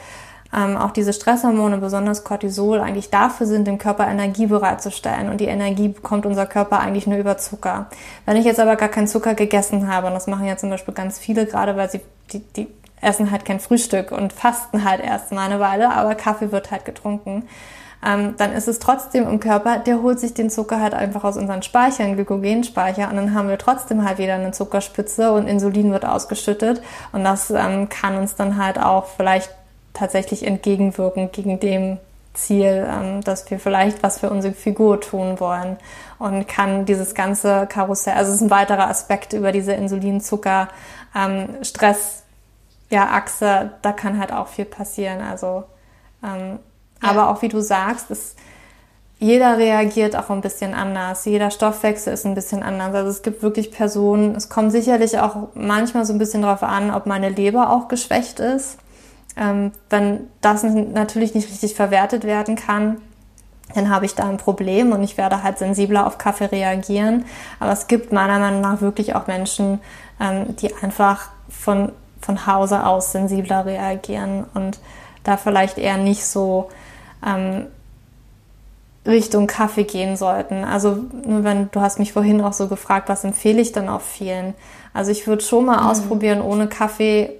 [0.54, 5.28] ähm, auch diese Stresshormone, besonders Cortisol, eigentlich dafür sind, dem Körper Energie bereitzustellen.
[5.28, 7.86] Und die Energie bekommt unser Körper eigentlich nur über Zucker.
[8.24, 10.94] Wenn ich jetzt aber gar keinen Zucker gegessen habe, und das machen ja zum Beispiel
[10.94, 12.00] ganz viele, gerade weil sie
[12.32, 12.68] die, die
[13.06, 16.84] essen halt kein Frühstück und fasten halt erst mal eine Weile, aber Kaffee wird halt
[16.84, 17.44] getrunken.
[18.04, 21.36] Ähm, dann ist es trotzdem im Körper, der holt sich den Zucker halt einfach aus
[21.36, 26.04] unseren Speichern, Glykogenspeicher, und dann haben wir trotzdem halt wieder eine Zuckerspitze und Insulin wird
[26.04, 29.50] ausgeschüttet und das ähm, kann uns dann halt auch vielleicht
[29.94, 31.98] tatsächlich entgegenwirken gegen dem
[32.34, 35.78] Ziel, ähm, dass wir vielleicht was für unsere Figur tun wollen
[36.18, 40.68] und kann dieses ganze Karussell, also es ist ein weiterer Aspekt über diese Insulinzucker,
[41.16, 41.48] ähm,
[42.90, 45.20] ja, Achse, da kann halt auch viel passieren.
[45.20, 45.64] Also,
[46.22, 46.58] ähm,
[47.02, 47.10] ja.
[47.10, 48.36] aber auch wie du sagst, ist,
[49.18, 51.24] jeder reagiert auch ein bisschen anders.
[51.24, 52.94] Jeder Stoffwechsel ist ein bisschen anders.
[52.94, 56.90] Also es gibt wirklich Personen, es kommt sicherlich auch manchmal so ein bisschen darauf an,
[56.90, 58.76] ob meine Leber auch geschwächt ist.
[59.38, 62.98] Ähm, wenn das natürlich nicht richtig verwertet werden kann,
[63.74, 67.24] dann habe ich da ein Problem und ich werde halt sensibler auf Kaffee reagieren.
[67.58, 69.80] Aber es gibt meiner Meinung nach wirklich auch Menschen,
[70.20, 71.92] ähm, die einfach von
[72.26, 74.78] von Hause aus sensibler reagieren und
[75.22, 76.68] da vielleicht eher nicht so
[77.24, 77.66] ähm,
[79.06, 80.64] Richtung Kaffee gehen sollten.
[80.64, 84.00] Also nur wenn du hast mich vorhin auch so gefragt, was empfehle ich dann auch
[84.00, 84.54] vielen?
[84.92, 85.86] Also ich würde schon mal mhm.
[85.86, 87.30] ausprobieren, ohne Kaffee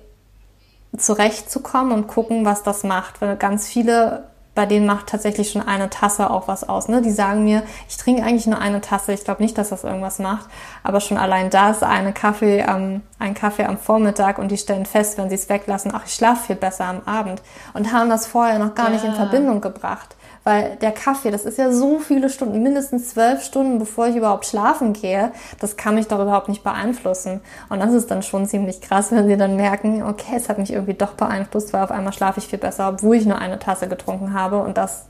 [0.97, 3.21] zurechtzukommen und gucken, was das macht.
[3.21, 4.25] Weil ganz viele
[4.57, 6.89] bei denen macht tatsächlich schon eine Tasse auch was aus.
[6.89, 7.03] Ne?
[7.03, 9.13] Die sagen mir, ich trinke eigentlich nur eine Tasse.
[9.13, 10.47] Ich glaube nicht, dass das irgendwas macht.
[10.83, 15.19] Aber schon allein das, eine Kaffee am, ein Kaffee am Vormittag und die stellen fest,
[15.19, 17.43] wenn sie es weglassen, ach, ich schlafe viel besser am Abend.
[17.75, 18.95] Und haben das vorher noch gar ja.
[18.95, 20.16] nicht in Verbindung gebracht.
[20.47, 24.47] Weil der Kaffee, das ist ja so viele Stunden, mindestens zwölf Stunden, bevor ich überhaupt
[24.47, 25.33] schlafen gehe.
[25.59, 27.41] Das kann mich doch überhaupt nicht beeinflussen.
[27.69, 30.73] Und das ist dann schon ziemlich krass, wenn sie dann merken, okay, es hat mich
[30.73, 33.89] irgendwie doch beeinflusst, weil auf einmal schlafe ich viel besser, obwohl ich nur eine Tasse
[33.89, 35.07] getrunken habe und das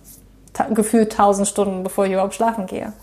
[0.70, 2.94] gefühlt tausend Stunden, bevor ich überhaupt schlafen gehe.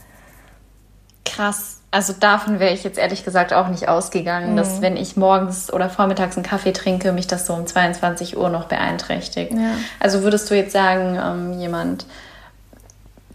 [1.26, 1.83] Krass.
[1.94, 4.58] Also davon wäre ich jetzt ehrlich gesagt auch nicht ausgegangen, mhm.
[4.58, 8.50] dass wenn ich morgens oder vormittags einen Kaffee trinke, mich das so um 22 Uhr
[8.50, 9.54] noch beeinträchtigt.
[9.54, 9.76] Ja.
[10.00, 12.08] Also würdest du jetzt sagen, ähm, jemand,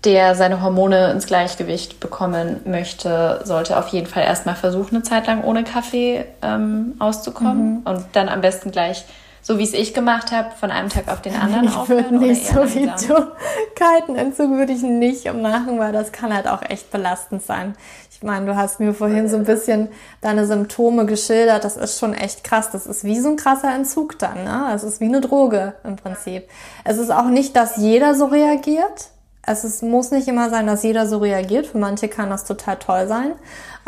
[0.04, 5.28] der seine Hormone ins Gleichgewicht bekommen möchte, sollte auf jeden Fall erstmal versuchen, eine Zeit
[5.28, 7.82] lang ohne Kaffee ähm, auszukommen mhm.
[7.84, 9.04] und dann am besten gleich
[9.48, 12.04] so wie es ich gemacht habe, von einem Tag auf den anderen ich aufhören?
[12.04, 13.26] Ich würde nicht so wie du.
[13.74, 17.74] Kalten Entzug würde ich nicht machen, weil das kann halt auch echt belastend sein.
[18.20, 21.62] Ich meine, du hast mir vorhin so ein bisschen deine Symptome geschildert.
[21.62, 22.68] Das ist schon echt krass.
[22.72, 24.42] Das ist wie so ein krasser Entzug dann.
[24.42, 24.72] Ne?
[24.74, 26.48] Es ist wie eine Droge im Prinzip.
[26.82, 29.10] Es ist auch nicht, dass jeder so reagiert.
[29.42, 31.68] Es ist, muss nicht immer sein, dass jeder so reagiert.
[31.68, 33.34] Für manche kann das total toll sein.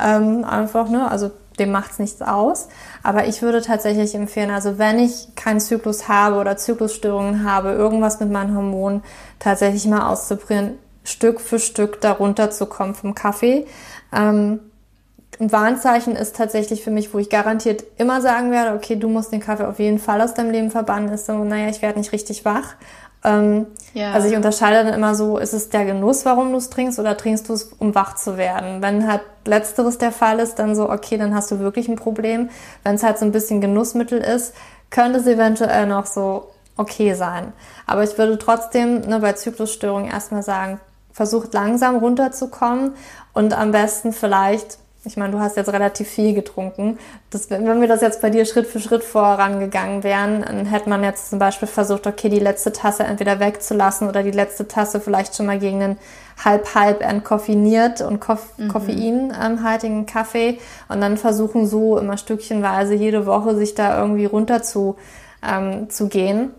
[0.01, 1.11] Ähm, einfach, ne?
[1.11, 2.69] Also dem macht's nichts aus.
[3.03, 8.21] Aber ich würde tatsächlich empfehlen, also wenn ich keinen Zyklus habe oder Zyklusstörungen habe, irgendwas
[8.21, 9.03] mit meinen Hormonen
[9.41, 13.67] tatsächlich mal auszuprobieren, Stück für Stück darunter zu kommen vom Kaffee.
[14.13, 14.61] Ähm,
[15.39, 19.33] ein Warnzeichen ist tatsächlich für mich, wo ich garantiert immer sagen werde, okay, du musst
[19.33, 22.13] den Kaffee auf jeden Fall aus deinem Leben verbannen, ist so, naja, ich werde nicht
[22.13, 22.75] richtig wach.
[23.23, 24.13] Ähm, ja.
[24.13, 27.17] Also ich unterscheide dann immer so, ist es der Genuss, warum du es trinkst, oder
[27.17, 28.83] trinkst du es, um wach zu werden?
[28.83, 32.51] Wenn halt letzteres der Fall ist, dann so, okay, dann hast du wirklich ein Problem.
[32.83, 34.55] Wenn es halt so ein bisschen Genussmittel ist,
[34.91, 37.53] könnte es eventuell noch so okay sein.
[37.87, 40.81] Aber ich würde trotzdem ne, bei Zyklusstörungen erstmal sagen,
[41.13, 42.95] versucht langsam runterzukommen
[43.33, 46.99] und am besten vielleicht ich meine, du hast jetzt relativ viel getrunken.
[47.31, 51.03] Das, wenn wir das jetzt bei dir Schritt für Schritt vorangegangen wären, dann hätte man
[51.03, 55.35] jetzt zum Beispiel versucht, okay, die letzte Tasse entweder wegzulassen oder die letzte Tasse vielleicht
[55.35, 55.99] schon mal gegen einen
[56.45, 58.69] halb-halb entkoffiniert und Koff mhm.
[58.69, 64.97] koffeinhaltigen Kaffee und dann versuchen so immer stückchenweise jede Woche sich da irgendwie runter zu,
[65.43, 66.51] ähm, zu gehen.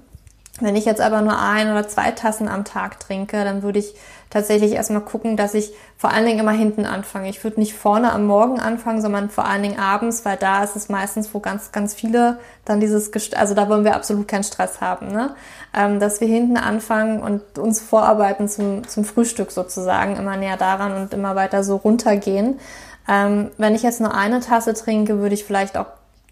[0.62, 3.95] Wenn ich jetzt aber nur ein oder zwei Tassen am Tag trinke, dann würde ich
[4.30, 7.30] tatsächlich erstmal gucken, dass ich vor allen Dingen immer hinten anfange.
[7.30, 10.76] Ich würde nicht vorne am Morgen anfangen, sondern vor allen Dingen abends, weil da ist
[10.76, 14.43] es meistens, wo ganz, ganz viele dann dieses, Gest also da wollen wir absolut keinen
[14.43, 15.36] Stress haben, ne?
[15.76, 20.95] Ähm, dass wir hinten anfangen und uns vorarbeiten zum, zum Frühstück sozusagen, immer näher daran
[20.95, 22.60] und immer weiter so runtergehen.
[23.08, 25.88] Ähm, wenn ich jetzt nur eine Tasse trinke, würde ich vielleicht auch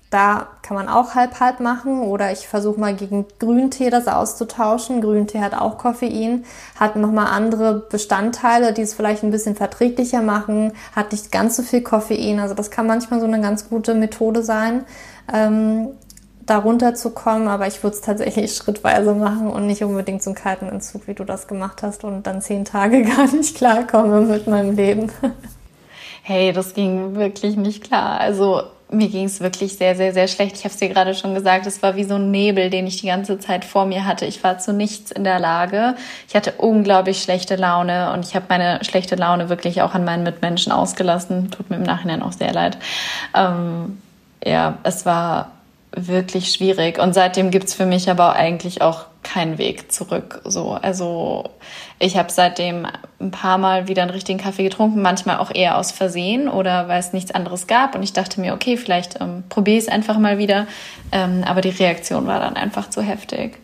[0.10, 5.02] da kann man auch halb-halb machen oder ich versuche mal gegen Grüntee das auszutauschen.
[5.02, 6.46] Grüntee hat auch Koffein,
[6.80, 11.62] hat nochmal andere Bestandteile, die es vielleicht ein bisschen verträglicher machen, hat nicht ganz so
[11.62, 12.40] viel Koffein.
[12.40, 14.84] Also das kann manchmal so eine ganz gute Methode sein,
[15.32, 15.90] ähm,
[16.48, 17.48] da runterzukommen.
[17.48, 21.24] Aber ich würde es tatsächlich schrittweise machen und nicht unbedingt zum kalten Entzug, wie du
[21.24, 25.12] das gemacht hast und dann zehn Tage gar nicht klarkomme mit meinem Leben.
[26.22, 28.20] Hey, das ging wirklich nicht klar.
[28.20, 30.56] Also mir ging es wirklich sehr, sehr, sehr schlecht.
[30.58, 32.98] Ich habe es dir gerade schon gesagt, es war wie so ein Nebel, den ich
[32.98, 34.26] die ganze Zeit vor mir hatte.
[34.26, 35.96] Ich war zu nichts in der Lage.
[36.28, 40.24] Ich hatte unglaublich schlechte Laune und ich habe meine schlechte Laune wirklich auch an meinen
[40.24, 41.52] Mitmenschen ausgelassen.
[41.52, 42.78] Tut mir im Nachhinein auch sehr leid.
[43.36, 44.02] Ähm,
[44.44, 45.52] ja, es war
[45.92, 47.00] wirklich schwierig.
[47.00, 50.42] Und seitdem gibt's für mich aber eigentlich auch keinen Weg zurück.
[50.46, 51.52] So, also
[52.00, 52.88] ich habe seitdem
[53.20, 57.00] ein paar Mal wieder einen richtigen Kaffee getrunken, manchmal auch eher aus Versehen oder weil
[57.00, 57.94] es nichts anderes gab.
[57.94, 60.66] Und ich dachte mir, okay, vielleicht ähm, probiere ich es einfach mal wieder.
[61.12, 63.60] Ähm, aber die Reaktion war dann einfach zu heftig.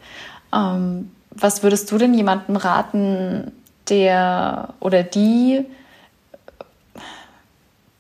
[0.54, 3.52] Ähm, was würdest du denn jemandem raten,
[3.90, 5.66] der oder die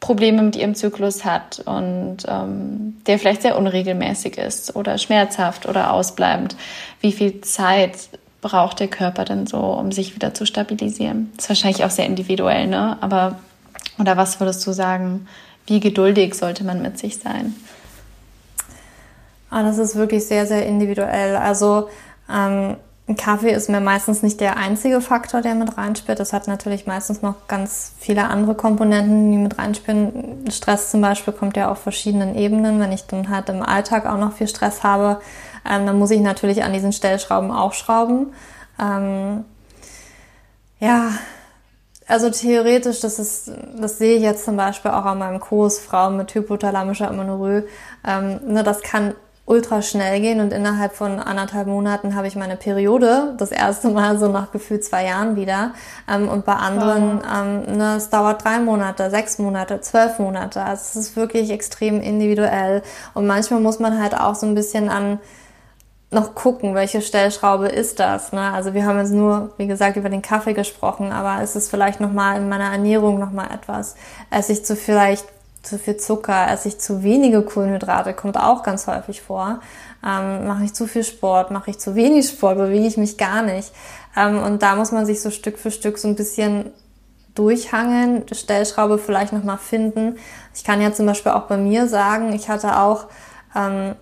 [0.06, 5.92] Probleme mit ihrem Zyklus hat und ähm, der vielleicht sehr unregelmäßig ist oder schmerzhaft oder
[5.92, 6.56] ausbleibend,
[7.02, 11.32] wie viel Zeit braucht der Körper denn so, um sich wieder zu stabilisieren?
[11.36, 13.00] Das ist wahrscheinlich auch sehr individuell, ne?
[13.02, 13.40] Aber,
[13.98, 15.28] oder was würdest du sagen,
[15.66, 17.56] wie geduldig sollte man mit sich sein?
[19.50, 21.36] Ah, das ist wirklich sehr, sehr individuell.
[21.36, 21.90] Also
[22.32, 22.76] ähm,
[23.14, 26.20] Kaffee ist mir meistens nicht der einzige Faktor, der mit reinspielt.
[26.20, 30.46] Das hat natürlich meistens noch ganz viele andere Komponenten, die mit reinspielen.
[30.50, 32.80] Stress zum Beispiel kommt ja auf verschiedenen Ebenen.
[32.80, 35.22] Wenn ich dann halt im Alltag auch noch viel Stress habe,
[35.70, 38.34] ähm, dann muss ich natürlich an diesen Stellschrauben auch schrauben.
[38.82, 39.46] Ähm,
[40.80, 41.12] ja,
[42.08, 46.18] also theoretisch, das ist, das sehe ich jetzt zum Beispiel auch an meinem Kurs Frauen
[46.18, 47.68] mit hypothalamischer Amenorrhoe.
[48.06, 49.14] Ähm, ne, das kann
[49.48, 54.18] ultra schnell gehen und innerhalb von anderthalb Monaten habe ich meine Periode das erste Mal
[54.18, 55.72] so nach gefühlt zwei Jahren wieder
[56.12, 60.64] ähm, und bei anderen ähm, ne, es dauert drei Monate, sechs Monate, zwölf Monate.
[60.64, 62.82] Also es ist wirklich extrem individuell
[63.14, 65.20] und manchmal muss man halt auch so ein bisschen an
[66.12, 68.32] noch gucken, welche Stellschraube ist das.
[68.32, 68.42] Ne?
[68.42, 72.00] Also wir haben jetzt nur, wie gesagt, über den Kaffee gesprochen, aber ist es vielleicht
[72.00, 73.96] nochmal in meiner Ernährung nochmal etwas?
[74.32, 75.26] Esse ich zu vielleicht
[75.66, 79.60] zu viel Zucker, esse ich zu wenige Kohlenhydrate, kommt auch ganz häufig vor.
[80.06, 83.42] Ähm, mache ich zu viel Sport, mache ich zu wenig Sport, bewege ich mich gar
[83.42, 83.72] nicht.
[84.16, 86.72] Ähm, und da muss man sich so Stück für Stück so ein bisschen
[87.34, 90.18] durchhangeln, Stellschraube vielleicht nochmal finden.
[90.54, 93.08] Ich kann ja zum Beispiel auch bei mir sagen, ich hatte auch,
[93.56, 93.96] ähm,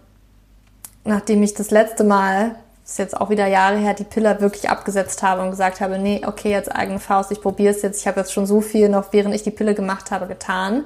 [1.04, 4.70] nachdem ich das letzte Mal das ist jetzt auch wieder Jahre her, die Pille wirklich
[4.70, 8.02] abgesetzt habe und gesagt habe, nee, okay, jetzt eigene Faust, ich probiere es jetzt.
[8.02, 10.84] Ich habe jetzt schon so viel noch, während ich die Pille gemacht habe, getan.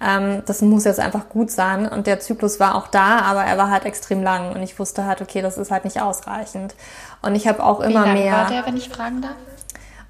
[0.00, 1.88] Ähm, das muss jetzt einfach gut sein.
[1.88, 4.54] Und der Zyklus war auch da, aber er war halt extrem lang.
[4.54, 6.74] Und ich wusste halt, okay, das ist halt nicht ausreichend.
[7.22, 8.32] Und ich habe auch immer Wie lang mehr.
[8.32, 9.32] war der, wenn ich fragen darf?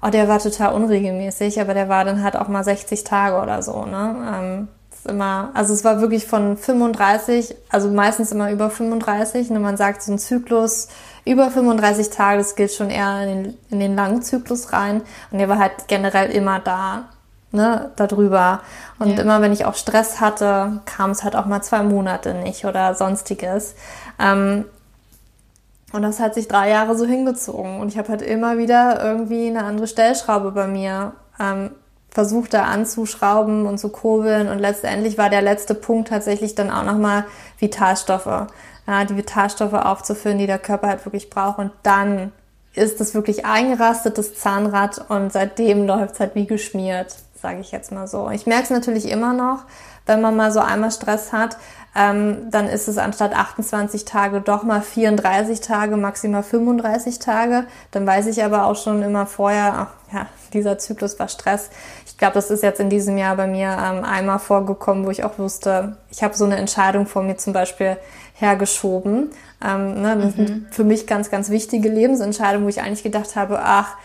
[0.01, 3.61] Oh, der war total unregelmäßig, aber der war dann halt auch mal 60 Tage oder
[3.61, 4.15] so, ne?
[4.33, 4.67] Ähm,
[5.07, 9.49] immer, also es war wirklich von 35, also meistens immer über 35.
[9.49, 10.87] Und man sagt, so ein Zyklus
[11.25, 15.01] über 35 Tage, das gilt schon eher in den, in den langen Zyklus rein.
[15.31, 17.09] Und der war halt generell immer da
[17.51, 18.61] ne, darüber.
[18.99, 19.21] Und ja.
[19.21, 22.93] immer wenn ich auch Stress hatte, kam es halt auch mal zwei Monate nicht oder
[22.95, 23.75] sonstiges.
[24.19, 24.65] Ähm,
[25.91, 27.79] und das hat sich drei Jahre so hingezogen.
[27.79, 31.71] Und ich habe halt immer wieder irgendwie eine andere Stellschraube bei mir ähm,
[32.11, 34.49] versucht, da anzuschrauben und zu kurbeln.
[34.49, 37.25] Und letztendlich war der letzte Punkt tatsächlich dann auch nochmal
[37.57, 38.47] Vitalstoffe.
[38.87, 41.57] Ja, die Vitalstoffe aufzufüllen, die der Körper halt wirklich braucht.
[41.57, 42.31] Und dann
[42.73, 45.09] ist das wirklich eingerastet, das Zahnrad.
[45.09, 48.29] Und seitdem läuft es halt wie geschmiert sage ich jetzt mal so.
[48.29, 49.59] Ich merke es natürlich immer noch,
[50.05, 51.57] wenn man mal so einmal Stress hat.
[51.95, 57.65] ähm, dann ist es anstatt 28 Tage doch mal 34 Tage, maximal 35 Tage.
[57.91, 61.69] Dann weiß ich aber auch schon immer vorher, ach, ja, dieser Zyklus war Stress.
[62.05, 65.23] Ich glaube, das ist jetzt in diesem Jahr bei mir ähm, einmal vorgekommen, wo ich
[65.23, 67.97] auch wusste, ich habe so eine Entscheidung vor mir zum Beispiel
[68.33, 69.31] hergeschoben.
[69.65, 70.47] Ähm, ne, das mhm.
[70.47, 73.95] sind für mich ganz, ganz wichtige Lebensentscheidungen, wo ich eigentlich gedacht habe, ach,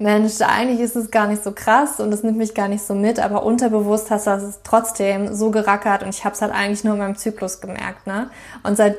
[0.00, 2.94] Mensch, eigentlich ist es gar nicht so krass und es nimmt mich gar nicht so
[2.94, 6.84] mit, aber unterbewusst hast du es trotzdem so gerackert und ich habe es halt eigentlich
[6.84, 8.06] nur in meinem Zyklus gemerkt.
[8.06, 8.30] Ne?
[8.62, 8.96] Und seit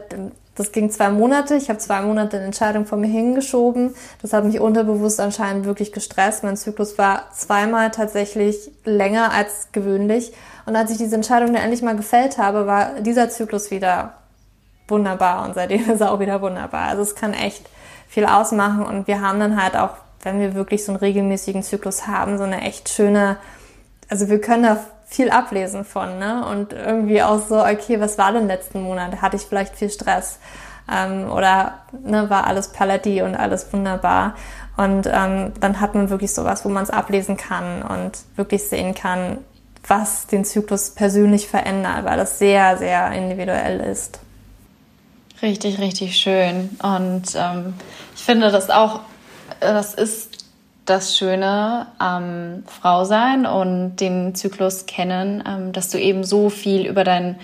[0.56, 3.96] das ging zwei Monate, ich habe zwei Monate eine Entscheidung von mir hingeschoben.
[4.22, 6.44] Das hat mich unterbewusst anscheinend wirklich gestresst.
[6.44, 10.34] Mein Zyklus war zweimal tatsächlich länger als gewöhnlich.
[10.66, 14.16] Und als ich diese Entscheidung dann endlich mal gefällt habe, war dieser Zyklus wieder
[14.90, 16.90] wunderbar und seitdem ist er auch wieder wunderbar.
[16.90, 17.70] Also es kann echt
[18.10, 19.92] viel ausmachen und wir haben dann halt auch
[20.24, 23.38] wenn wir wirklich so einen regelmäßigen Zyklus haben, so eine echt schöne,
[24.10, 26.46] also wir können da viel ablesen von, ne?
[26.48, 29.22] Und irgendwie auch so, okay, was war denn letzten Monat?
[29.22, 30.40] Hatte ich vielleicht viel Stress?
[30.92, 34.36] Ähm, oder ne, war alles paletti und alles wunderbar?
[34.78, 38.94] Und ähm, dann hat man wirklich sowas, wo man es ablesen kann und wirklich sehen
[38.94, 39.40] kann,
[39.88, 44.20] was den Zyklus persönlich verändert, weil das sehr, sehr individuell ist.
[45.42, 46.78] Richtig, richtig schön.
[46.82, 47.74] Und ähm,
[48.16, 49.02] ich finde das auch
[49.60, 50.46] das ist
[50.86, 57.04] das Schöne am Frausein und den Zyklus kennen, ähm, dass du eben so viel über
[57.04, 57.36] deinen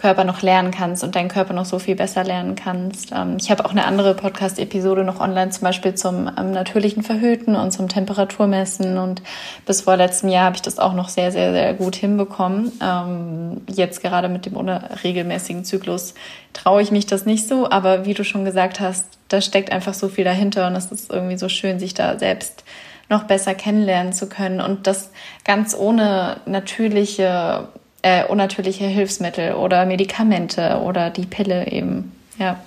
[0.00, 3.12] Körper noch lernen kannst und deinen Körper noch so viel besser lernen kannst.
[3.12, 7.54] Ähm, ich habe auch eine andere Podcast-Episode noch online, zum Beispiel zum ähm, natürlichen Verhüten
[7.54, 8.96] und zum Temperaturmessen.
[8.96, 9.22] Und
[9.66, 12.72] bis vor letztem Jahr habe ich das auch noch sehr, sehr, sehr gut hinbekommen.
[12.82, 16.14] Ähm, jetzt gerade mit dem regelmäßigen Zyklus
[16.54, 17.70] traue ich mich das nicht so.
[17.70, 21.12] Aber wie du schon gesagt hast, da steckt einfach so viel dahinter und es ist
[21.12, 22.64] irgendwie so schön, sich da selbst
[23.10, 25.10] noch besser kennenlernen zu können und das
[25.44, 27.68] ganz ohne natürliche
[28.02, 32.12] äh, unnatürliche Hilfsmittel oder Medikamente oder die Pille eben.
[32.38, 32.60] Ja.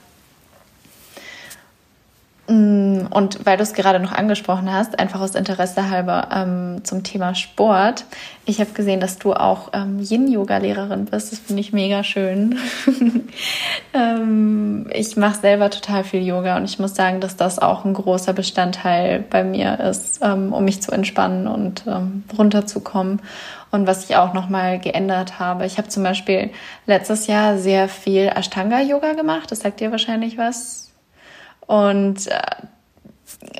[2.47, 7.03] Mm, und weil du es gerade noch angesprochen hast, einfach aus Interesse halber ähm, zum
[7.03, 8.03] Thema Sport.
[8.45, 11.31] Ich habe gesehen, dass du auch ähm, Yin-Yoga-Lehrerin bist.
[11.31, 12.59] Das finde ich mega schön.
[13.93, 17.93] ähm, ich mache selber total viel Yoga und ich muss sagen, dass das auch ein
[17.93, 23.21] großer Bestandteil bei mir ist, ähm, um mich zu entspannen und ähm, runterzukommen.
[23.73, 25.65] Und was ich auch nochmal geändert habe.
[25.65, 26.51] Ich habe zum Beispiel
[26.85, 29.51] letztes Jahr sehr viel Ashtanga-Yoga gemacht.
[29.51, 30.83] Das sagt dir wahrscheinlich was
[31.65, 32.39] und äh,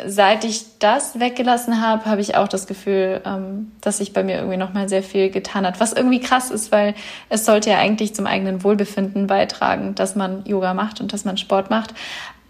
[0.06, 4.38] seit ich das weggelassen habe, habe ich auch das Gefühl, ähm, dass sich bei mir
[4.38, 5.80] irgendwie nochmal sehr viel getan hat.
[5.80, 6.96] Was irgendwie krass ist, weil
[7.30, 11.38] es sollte ja eigentlich zum eigenen Wohlbefinden beitragen, dass man Yoga macht und dass man
[11.38, 11.94] Sport macht.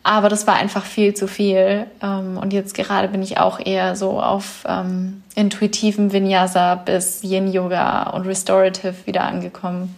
[0.03, 1.87] Aber das war einfach viel zu viel.
[2.01, 7.51] Ähm, und jetzt gerade bin ich auch eher so auf ähm, intuitiven Vinyasa bis Yin
[7.51, 9.95] Yoga und Restorative wieder angekommen.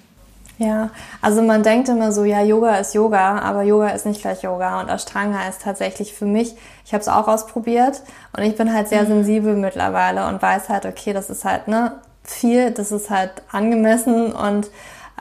[0.57, 0.89] Ja,
[1.21, 4.79] also man denkt immer so, ja, Yoga ist Yoga, aber Yoga ist nicht gleich Yoga
[4.79, 8.01] und Ashtanga ist tatsächlich für mich, ich habe es auch ausprobiert
[8.37, 9.07] und ich bin halt sehr mhm.
[9.07, 11.91] sensibel mittlerweile und weiß halt, okay, das ist halt ne
[12.23, 14.69] viel, das ist halt angemessen und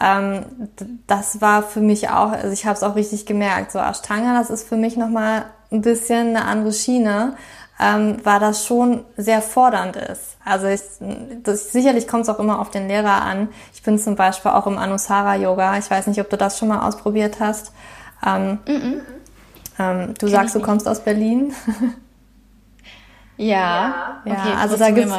[0.01, 0.45] ähm,
[1.07, 4.51] das war für mich auch, also ich habe es auch richtig gemerkt, so Ashtanga, das
[4.51, 7.35] ist für mich nochmal ein bisschen eine andere Schiene
[7.81, 10.37] ähm, war das schon sehr fordernd ist.
[10.45, 10.81] Also ich,
[11.43, 13.49] das, sicherlich kommt es auch immer auf den Lehrer an.
[13.73, 15.77] Ich bin zum Beispiel auch im Anusara Yoga.
[15.79, 17.73] Ich weiß nicht, ob du das schon mal ausprobiert hast.
[18.25, 19.01] Ähm, mm -mm.
[19.77, 21.53] Ähm, du Kenn sagst, du kommst aus Berlin.
[23.37, 25.13] Ja, ja, okay, also da gibt's,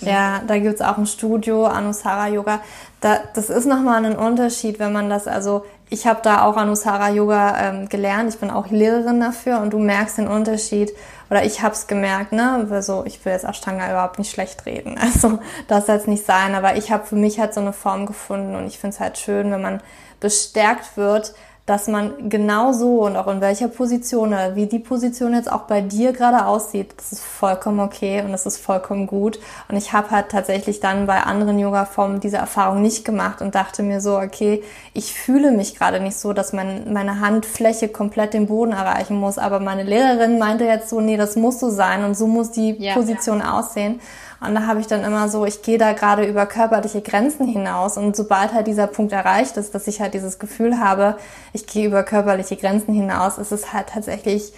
[0.00, 2.60] ja, da gibt's auch ein Studio, Anusara Yoga.
[3.00, 7.10] Da, das ist nochmal ein Unterschied, wenn man das, also ich habe da auch Anusara
[7.10, 10.92] Yoga ähm, gelernt, ich bin auch Lehrerin dafür und du merkst den Unterschied,
[11.30, 14.98] oder ich habe es gemerkt, ne, also ich will jetzt Ashtanga überhaupt nicht schlecht reden,
[15.00, 18.04] also das soll es nicht sein, aber ich habe für mich halt so eine Form
[18.06, 19.80] gefunden und ich finde es halt schön, wenn man
[20.20, 21.34] bestärkt wird,
[21.66, 25.80] dass man genau so und auch in welcher Position wie die Position jetzt auch bei
[25.80, 29.38] dir gerade aussieht, das ist vollkommen okay und das ist vollkommen gut.
[29.68, 33.82] Und ich habe halt tatsächlich dann bei anderen Yoga-Formen diese Erfahrung nicht gemacht und dachte
[33.82, 38.46] mir so, okay, ich fühle mich gerade nicht so, dass mein, meine Handfläche komplett den
[38.46, 39.38] Boden erreichen muss.
[39.38, 42.72] Aber meine Lehrerin meinte jetzt so, nee, das muss so sein und so muss die
[42.78, 43.58] ja, Position ja.
[43.58, 44.00] aussehen.
[44.46, 47.96] Und da habe ich dann immer so, ich gehe da gerade über körperliche Grenzen hinaus.
[47.96, 51.16] Und sobald halt dieser Punkt erreicht ist, dass ich halt dieses Gefühl habe,
[51.52, 54.52] ich gehe über körperliche Grenzen hinaus, ist es halt tatsächlich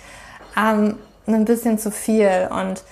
[0.57, 0.97] ähm,
[1.27, 2.49] ein bisschen zu viel.
[2.51, 2.83] Und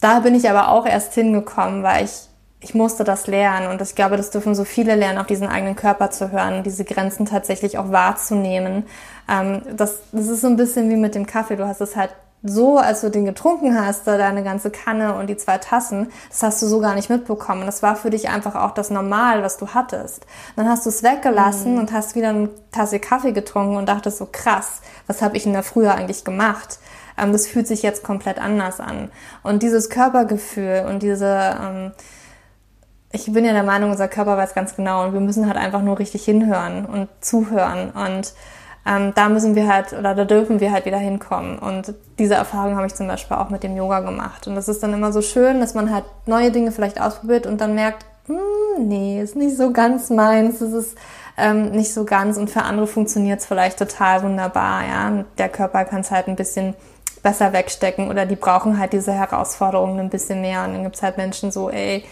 [0.00, 2.28] da bin ich aber auch erst hingekommen, weil ich,
[2.60, 3.68] ich musste das lernen.
[3.68, 6.84] Und ich glaube, das dürfen so viele lernen, auf diesen eigenen Körper zu hören, diese
[6.84, 8.84] Grenzen tatsächlich auch wahrzunehmen.
[9.28, 11.56] Ähm, das, das ist so ein bisschen wie mit dem Kaffee.
[11.56, 12.10] Du hast es halt
[12.46, 16.60] so, als du den getrunken hast, deine ganze Kanne und die zwei Tassen, das hast
[16.60, 17.64] du so gar nicht mitbekommen.
[17.64, 20.26] Das war für dich einfach auch das Normal, was du hattest.
[20.54, 21.78] Dann hast du es weggelassen mhm.
[21.80, 25.54] und hast wieder eine Tasse Kaffee getrunken und dachtest so, krass, was habe ich denn
[25.54, 26.78] da früher eigentlich gemacht?
[27.16, 29.10] Ähm, das fühlt sich jetzt komplett anders an.
[29.42, 31.92] Und dieses Körpergefühl und diese, ähm,
[33.10, 35.80] ich bin ja der Meinung, unser Körper weiß ganz genau und wir müssen halt einfach
[35.80, 38.34] nur richtig hinhören und zuhören und
[38.86, 41.58] ähm, da müssen wir halt oder da dürfen wir halt wieder hinkommen.
[41.58, 44.46] Und diese Erfahrung habe ich zum Beispiel auch mit dem Yoga gemacht.
[44.46, 47.60] Und das ist dann immer so schön, dass man halt neue Dinge vielleicht ausprobiert und
[47.60, 50.98] dann merkt, hm, nee, ist nicht so ganz meins, es ist
[51.36, 54.82] ähm, nicht so ganz und für andere funktioniert es vielleicht total wunderbar.
[54.86, 56.74] Ja, der Körper kann es halt ein bisschen
[57.22, 60.64] besser wegstecken oder die brauchen halt diese Herausforderungen ein bisschen mehr.
[60.64, 62.04] Und dann gibt es halt Menschen so, ey,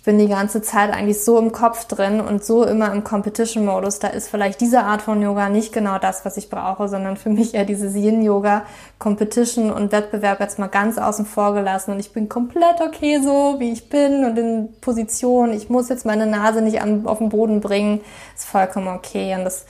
[0.00, 3.98] ich bin die ganze Zeit eigentlich so im Kopf drin und so immer im Competition-Modus.
[3.98, 7.28] Da ist vielleicht diese Art von Yoga nicht genau das, was ich brauche, sondern für
[7.28, 8.62] mich eher dieses Yin-Yoga,
[8.98, 11.90] Competition und Wettbewerb jetzt mal ganz außen vor gelassen.
[11.90, 15.52] Und ich bin komplett okay so, wie ich bin und in Position.
[15.52, 18.00] Ich muss jetzt meine Nase nicht an, auf den Boden bringen.
[18.34, 19.34] Ist vollkommen okay.
[19.34, 19.66] Und das,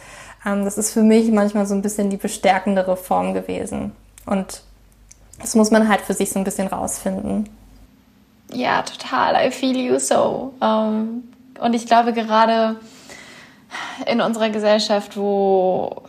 [0.47, 3.91] ähm, das ist für mich manchmal so ein bisschen die bestärkendere Form gewesen.
[4.27, 4.63] Und
[5.41, 7.49] das muss man halt für sich so ein bisschen rausfinden.
[8.53, 9.47] Ja, total.
[9.47, 10.55] I feel you so.
[10.61, 11.25] Ähm,
[11.61, 12.77] und ich glaube gerade
[14.07, 16.03] in unserer Gesellschaft, wo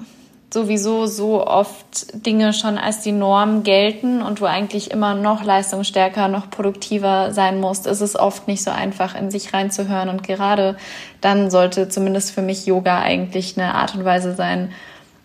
[0.54, 6.28] sowieso so oft Dinge schon als die Norm gelten und du eigentlich immer noch leistungsstärker,
[6.28, 10.10] noch produktiver sein musst, ist es oft nicht so einfach, in sich reinzuhören.
[10.10, 10.76] Und gerade
[11.22, 14.72] dann sollte zumindest für mich Yoga eigentlich eine Art und Weise sein,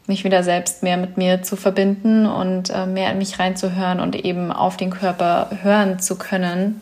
[0.06, 4.14] mich wieder selbst mehr mit mir zu verbinden und äh, mehr in mich reinzuhören und
[4.14, 6.80] eben auf den Körper hören zu können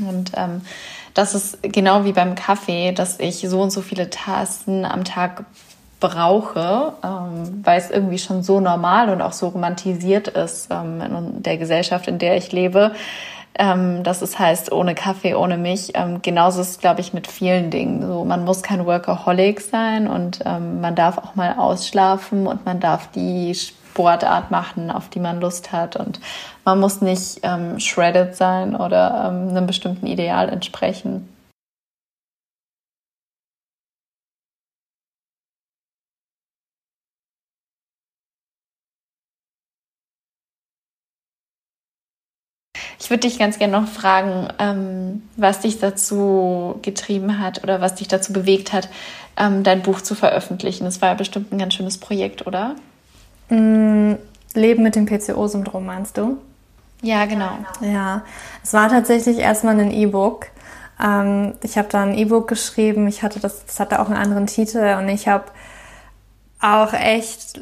[0.00, 0.62] und ähm,
[1.14, 5.44] das ist genau wie beim Kaffee, dass ich so und so viele Tassen am Tag
[6.00, 11.42] brauche, ähm, weil es irgendwie schon so normal und auch so romantisiert ist ähm, in
[11.42, 12.92] der Gesellschaft, in der ich lebe.
[13.56, 15.92] Ähm, dass es heißt, ohne Kaffee, ohne mich.
[15.94, 18.04] Ähm, genauso ist es, glaube ich, mit vielen Dingen.
[18.04, 22.80] So, man muss kein Workaholic sein und ähm, man darf auch mal ausschlafen und man
[22.80, 23.54] darf die
[23.94, 25.94] Sportart machen, auf die man Lust hat.
[25.94, 26.18] Und
[26.64, 31.28] man muss nicht ähm, shredded sein oder ähm, einem bestimmten Ideal entsprechen.
[42.98, 47.94] Ich würde dich ganz gerne noch fragen, ähm, was dich dazu getrieben hat oder was
[47.94, 48.88] dich dazu bewegt hat,
[49.36, 50.84] ähm, dein Buch zu veröffentlichen.
[50.84, 52.74] Das war ja bestimmt ein ganz schönes Projekt, oder?
[53.48, 54.14] Mm,
[54.54, 56.38] Leben mit dem PCO-Syndrom, meinst du?
[57.02, 57.58] Ja, genau.
[57.80, 58.22] Ja,
[58.62, 60.46] es war tatsächlich erstmal ein E-Book.
[61.02, 63.06] Ähm, ich habe da ein E-Book geschrieben.
[63.08, 65.44] Ich hatte das, das hatte auch einen anderen Titel und ich habe
[66.60, 67.60] auch echt,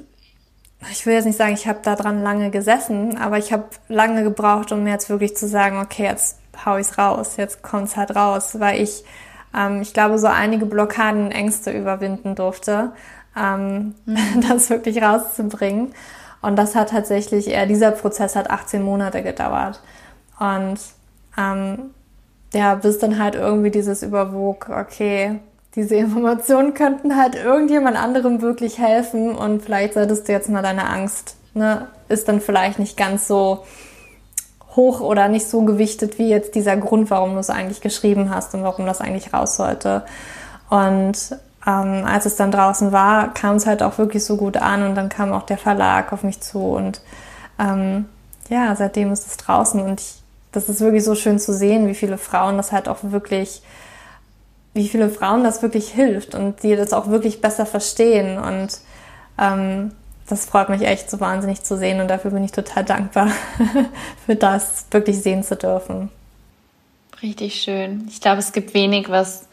[0.92, 4.22] ich will jetzt nicht sagen, ich habe da dran lange gesessen, aber ich habe lange
[4.22, 8.14] gebraucht, um mir jetzt wirklich zu sagen, okay, jetzt hau ich's raus, jetzt kommt's halt
[8.14, 9.02] raus, weil ich,
[9.56, 12.92] ähm, ich glaube, so einige Blockaden, Ängste überwinden durfte
[13.36, 14.44] ähm, mhm.
[14.48, 15.94] das wirklich rauszubringen.
[16.40, 19.80] Und das hat tatsächlich, eher dieser Prozess hat 18 Monate gedauert.
[20.38, 20.78] Und
[21.38, 21.90] ähm,
[22.52, 25.40] ja, bis dann halt irgendwie dieses überwog, okay,
[25.74, 30.88] diese Informationen könnten halt irgendjemand anderem wirklich helfen und vielleicht solltest du jetzt mal deine
[30.88, 33.64] Angst, ne, ist dann vielleicht nicht ganz so
[34.74, 38.54] hoch oder nicht so gewichtet wie jetzt dieser Grund, warum du es eigentlich geschrieben hast
[38.54, 40.04] und warum das eigentlich raus sollte.
[40.70, 41.36] Und
[41.66, 44.94] ähm, als es dann draußen war, kam es halt auch wirklich so gut an und
[44.94, 47.00] dann kam auch der Verlag auf mich zu und
[47.58, 48.06] ähm,
[48.48, 50.14] ja, seitdem ist es draußen und ich,
[50.50, 53.62] das ist wirklich so schön zu sehen, wie viele Frauen das halt auch wirklich,
[54.74, 58.80] wie viele Frauen das wirklich hilft und die das auch wirklich besser verstehen und
[59.38, 59.92] ähm,
[60.28, 63.28] das freut mich echt so wahnsinnig zu sehen und dafür bin ich total dankbar
[64.26, 66.10] für das wirklich sehen zu dürfen.
[67.22, 68.06] Richtig schön.
[68.08, 69.46] Ich glaube, es gibt wenig, was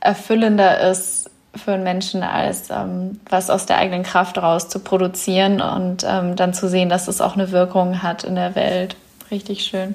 [0.00, 5.60] erfüllender ist, für einen Menschen, als ähm, was aus der eigenen Kraft raus zu produzieren
[5.60, 8.96] und ähm, dann zu sehen, dass es auch eine Wirkung hat in der Welt.
[9.30, 9.94] Richtig schön.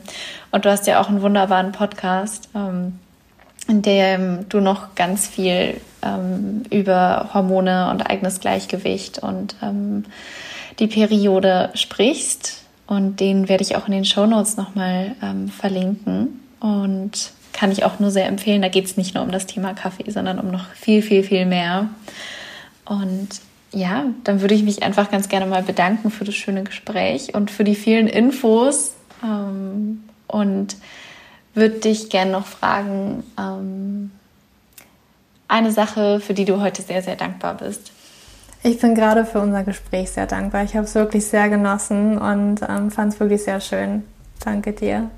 [0.52, 3.00] Und du hast ja auch einen wunderbaren Podcast, ähm,
[3.68, 10.06] in dem du noch ganz viel ähm, über Hormone und eigenes Gleichgewicht und ähm,
[10.80, 12.64] die Periode sprichst.
[12.86, 16.40] Und den werde ich auch in den Show Notes nochmal ähm, verlinken.
[16.60, 18.62] Und kann ich auch nur sehr empfehlen.
[18.62, 21.46] Da geht es nicht nur um das Thema Kaffee, sondern um noch viel, viel, viel
[21.46, 21.90] mehr.
[22.86, 23.30] Und
[23.72, 27.50] ja, dann würde ich mich einfach ganz gerne mal bedanken für das schöne Gespräch und
[27.52, 28.94] für die vielen Infos.
[29.24, 30.78] Ähm, und
[31.56, 34.12] würde dich gerne noch fragen, ähm,
[35.48, 37.92] eine Sache, für die du heute sehr, sehr dankbar bist.
[38.64, 40.64] Ich bin gerade für unser Gespräch sehr dankbar.
[40.64, 44.04] Ich habe es wirklich sehr genossen und ähm, fand es wirklich sehr schön.
[44.44, 45.10] Danke dir.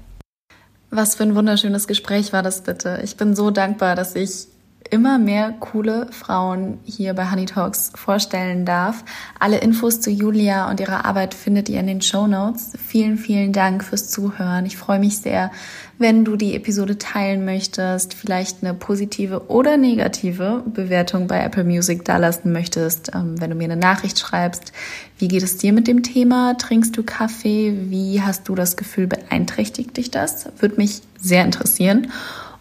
[0.91, 3.01] Was für ein wunderschönes Gespräch war das bitte.
[3.03, 4.47] Ich bin so dankbar, dass ich
[4.89, 9.03] immer mehr coole Frauen hier bei Honey Talks vorstellen darf.
[9.39, 12.73] Alle Infos zu Julia und ihrer Arbeit findet ihr in den Show Notes.
[12.87, 14.65] Vielen, vielen Dank fürs Zuhören.
[14.65, 15.51] Ich freue mich sehr,
[15.97, 22.05] wenn du die Episode teilen möchtest, vielleicht eine positive oder negative Bewertung bei Apple Music
[22.05, 24.71] dalassen möchtest, ähm, wenn du mir eine Nachricht schreibst.
[25.17, 26.55] Wie geht es dir mit dem Thema?
[26.57, 27.75] Trinkst du Kaffee?
[27.89, 30.47] Wie hast du das Gefühl, beeinträchtigt dich das?
[30.59, 32.07] Würde mich sehr interessieren.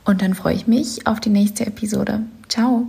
[0.08, 2.22] Und dann freue ich mich auf die nächste Episode.
[2.48, 2.88] Ciao!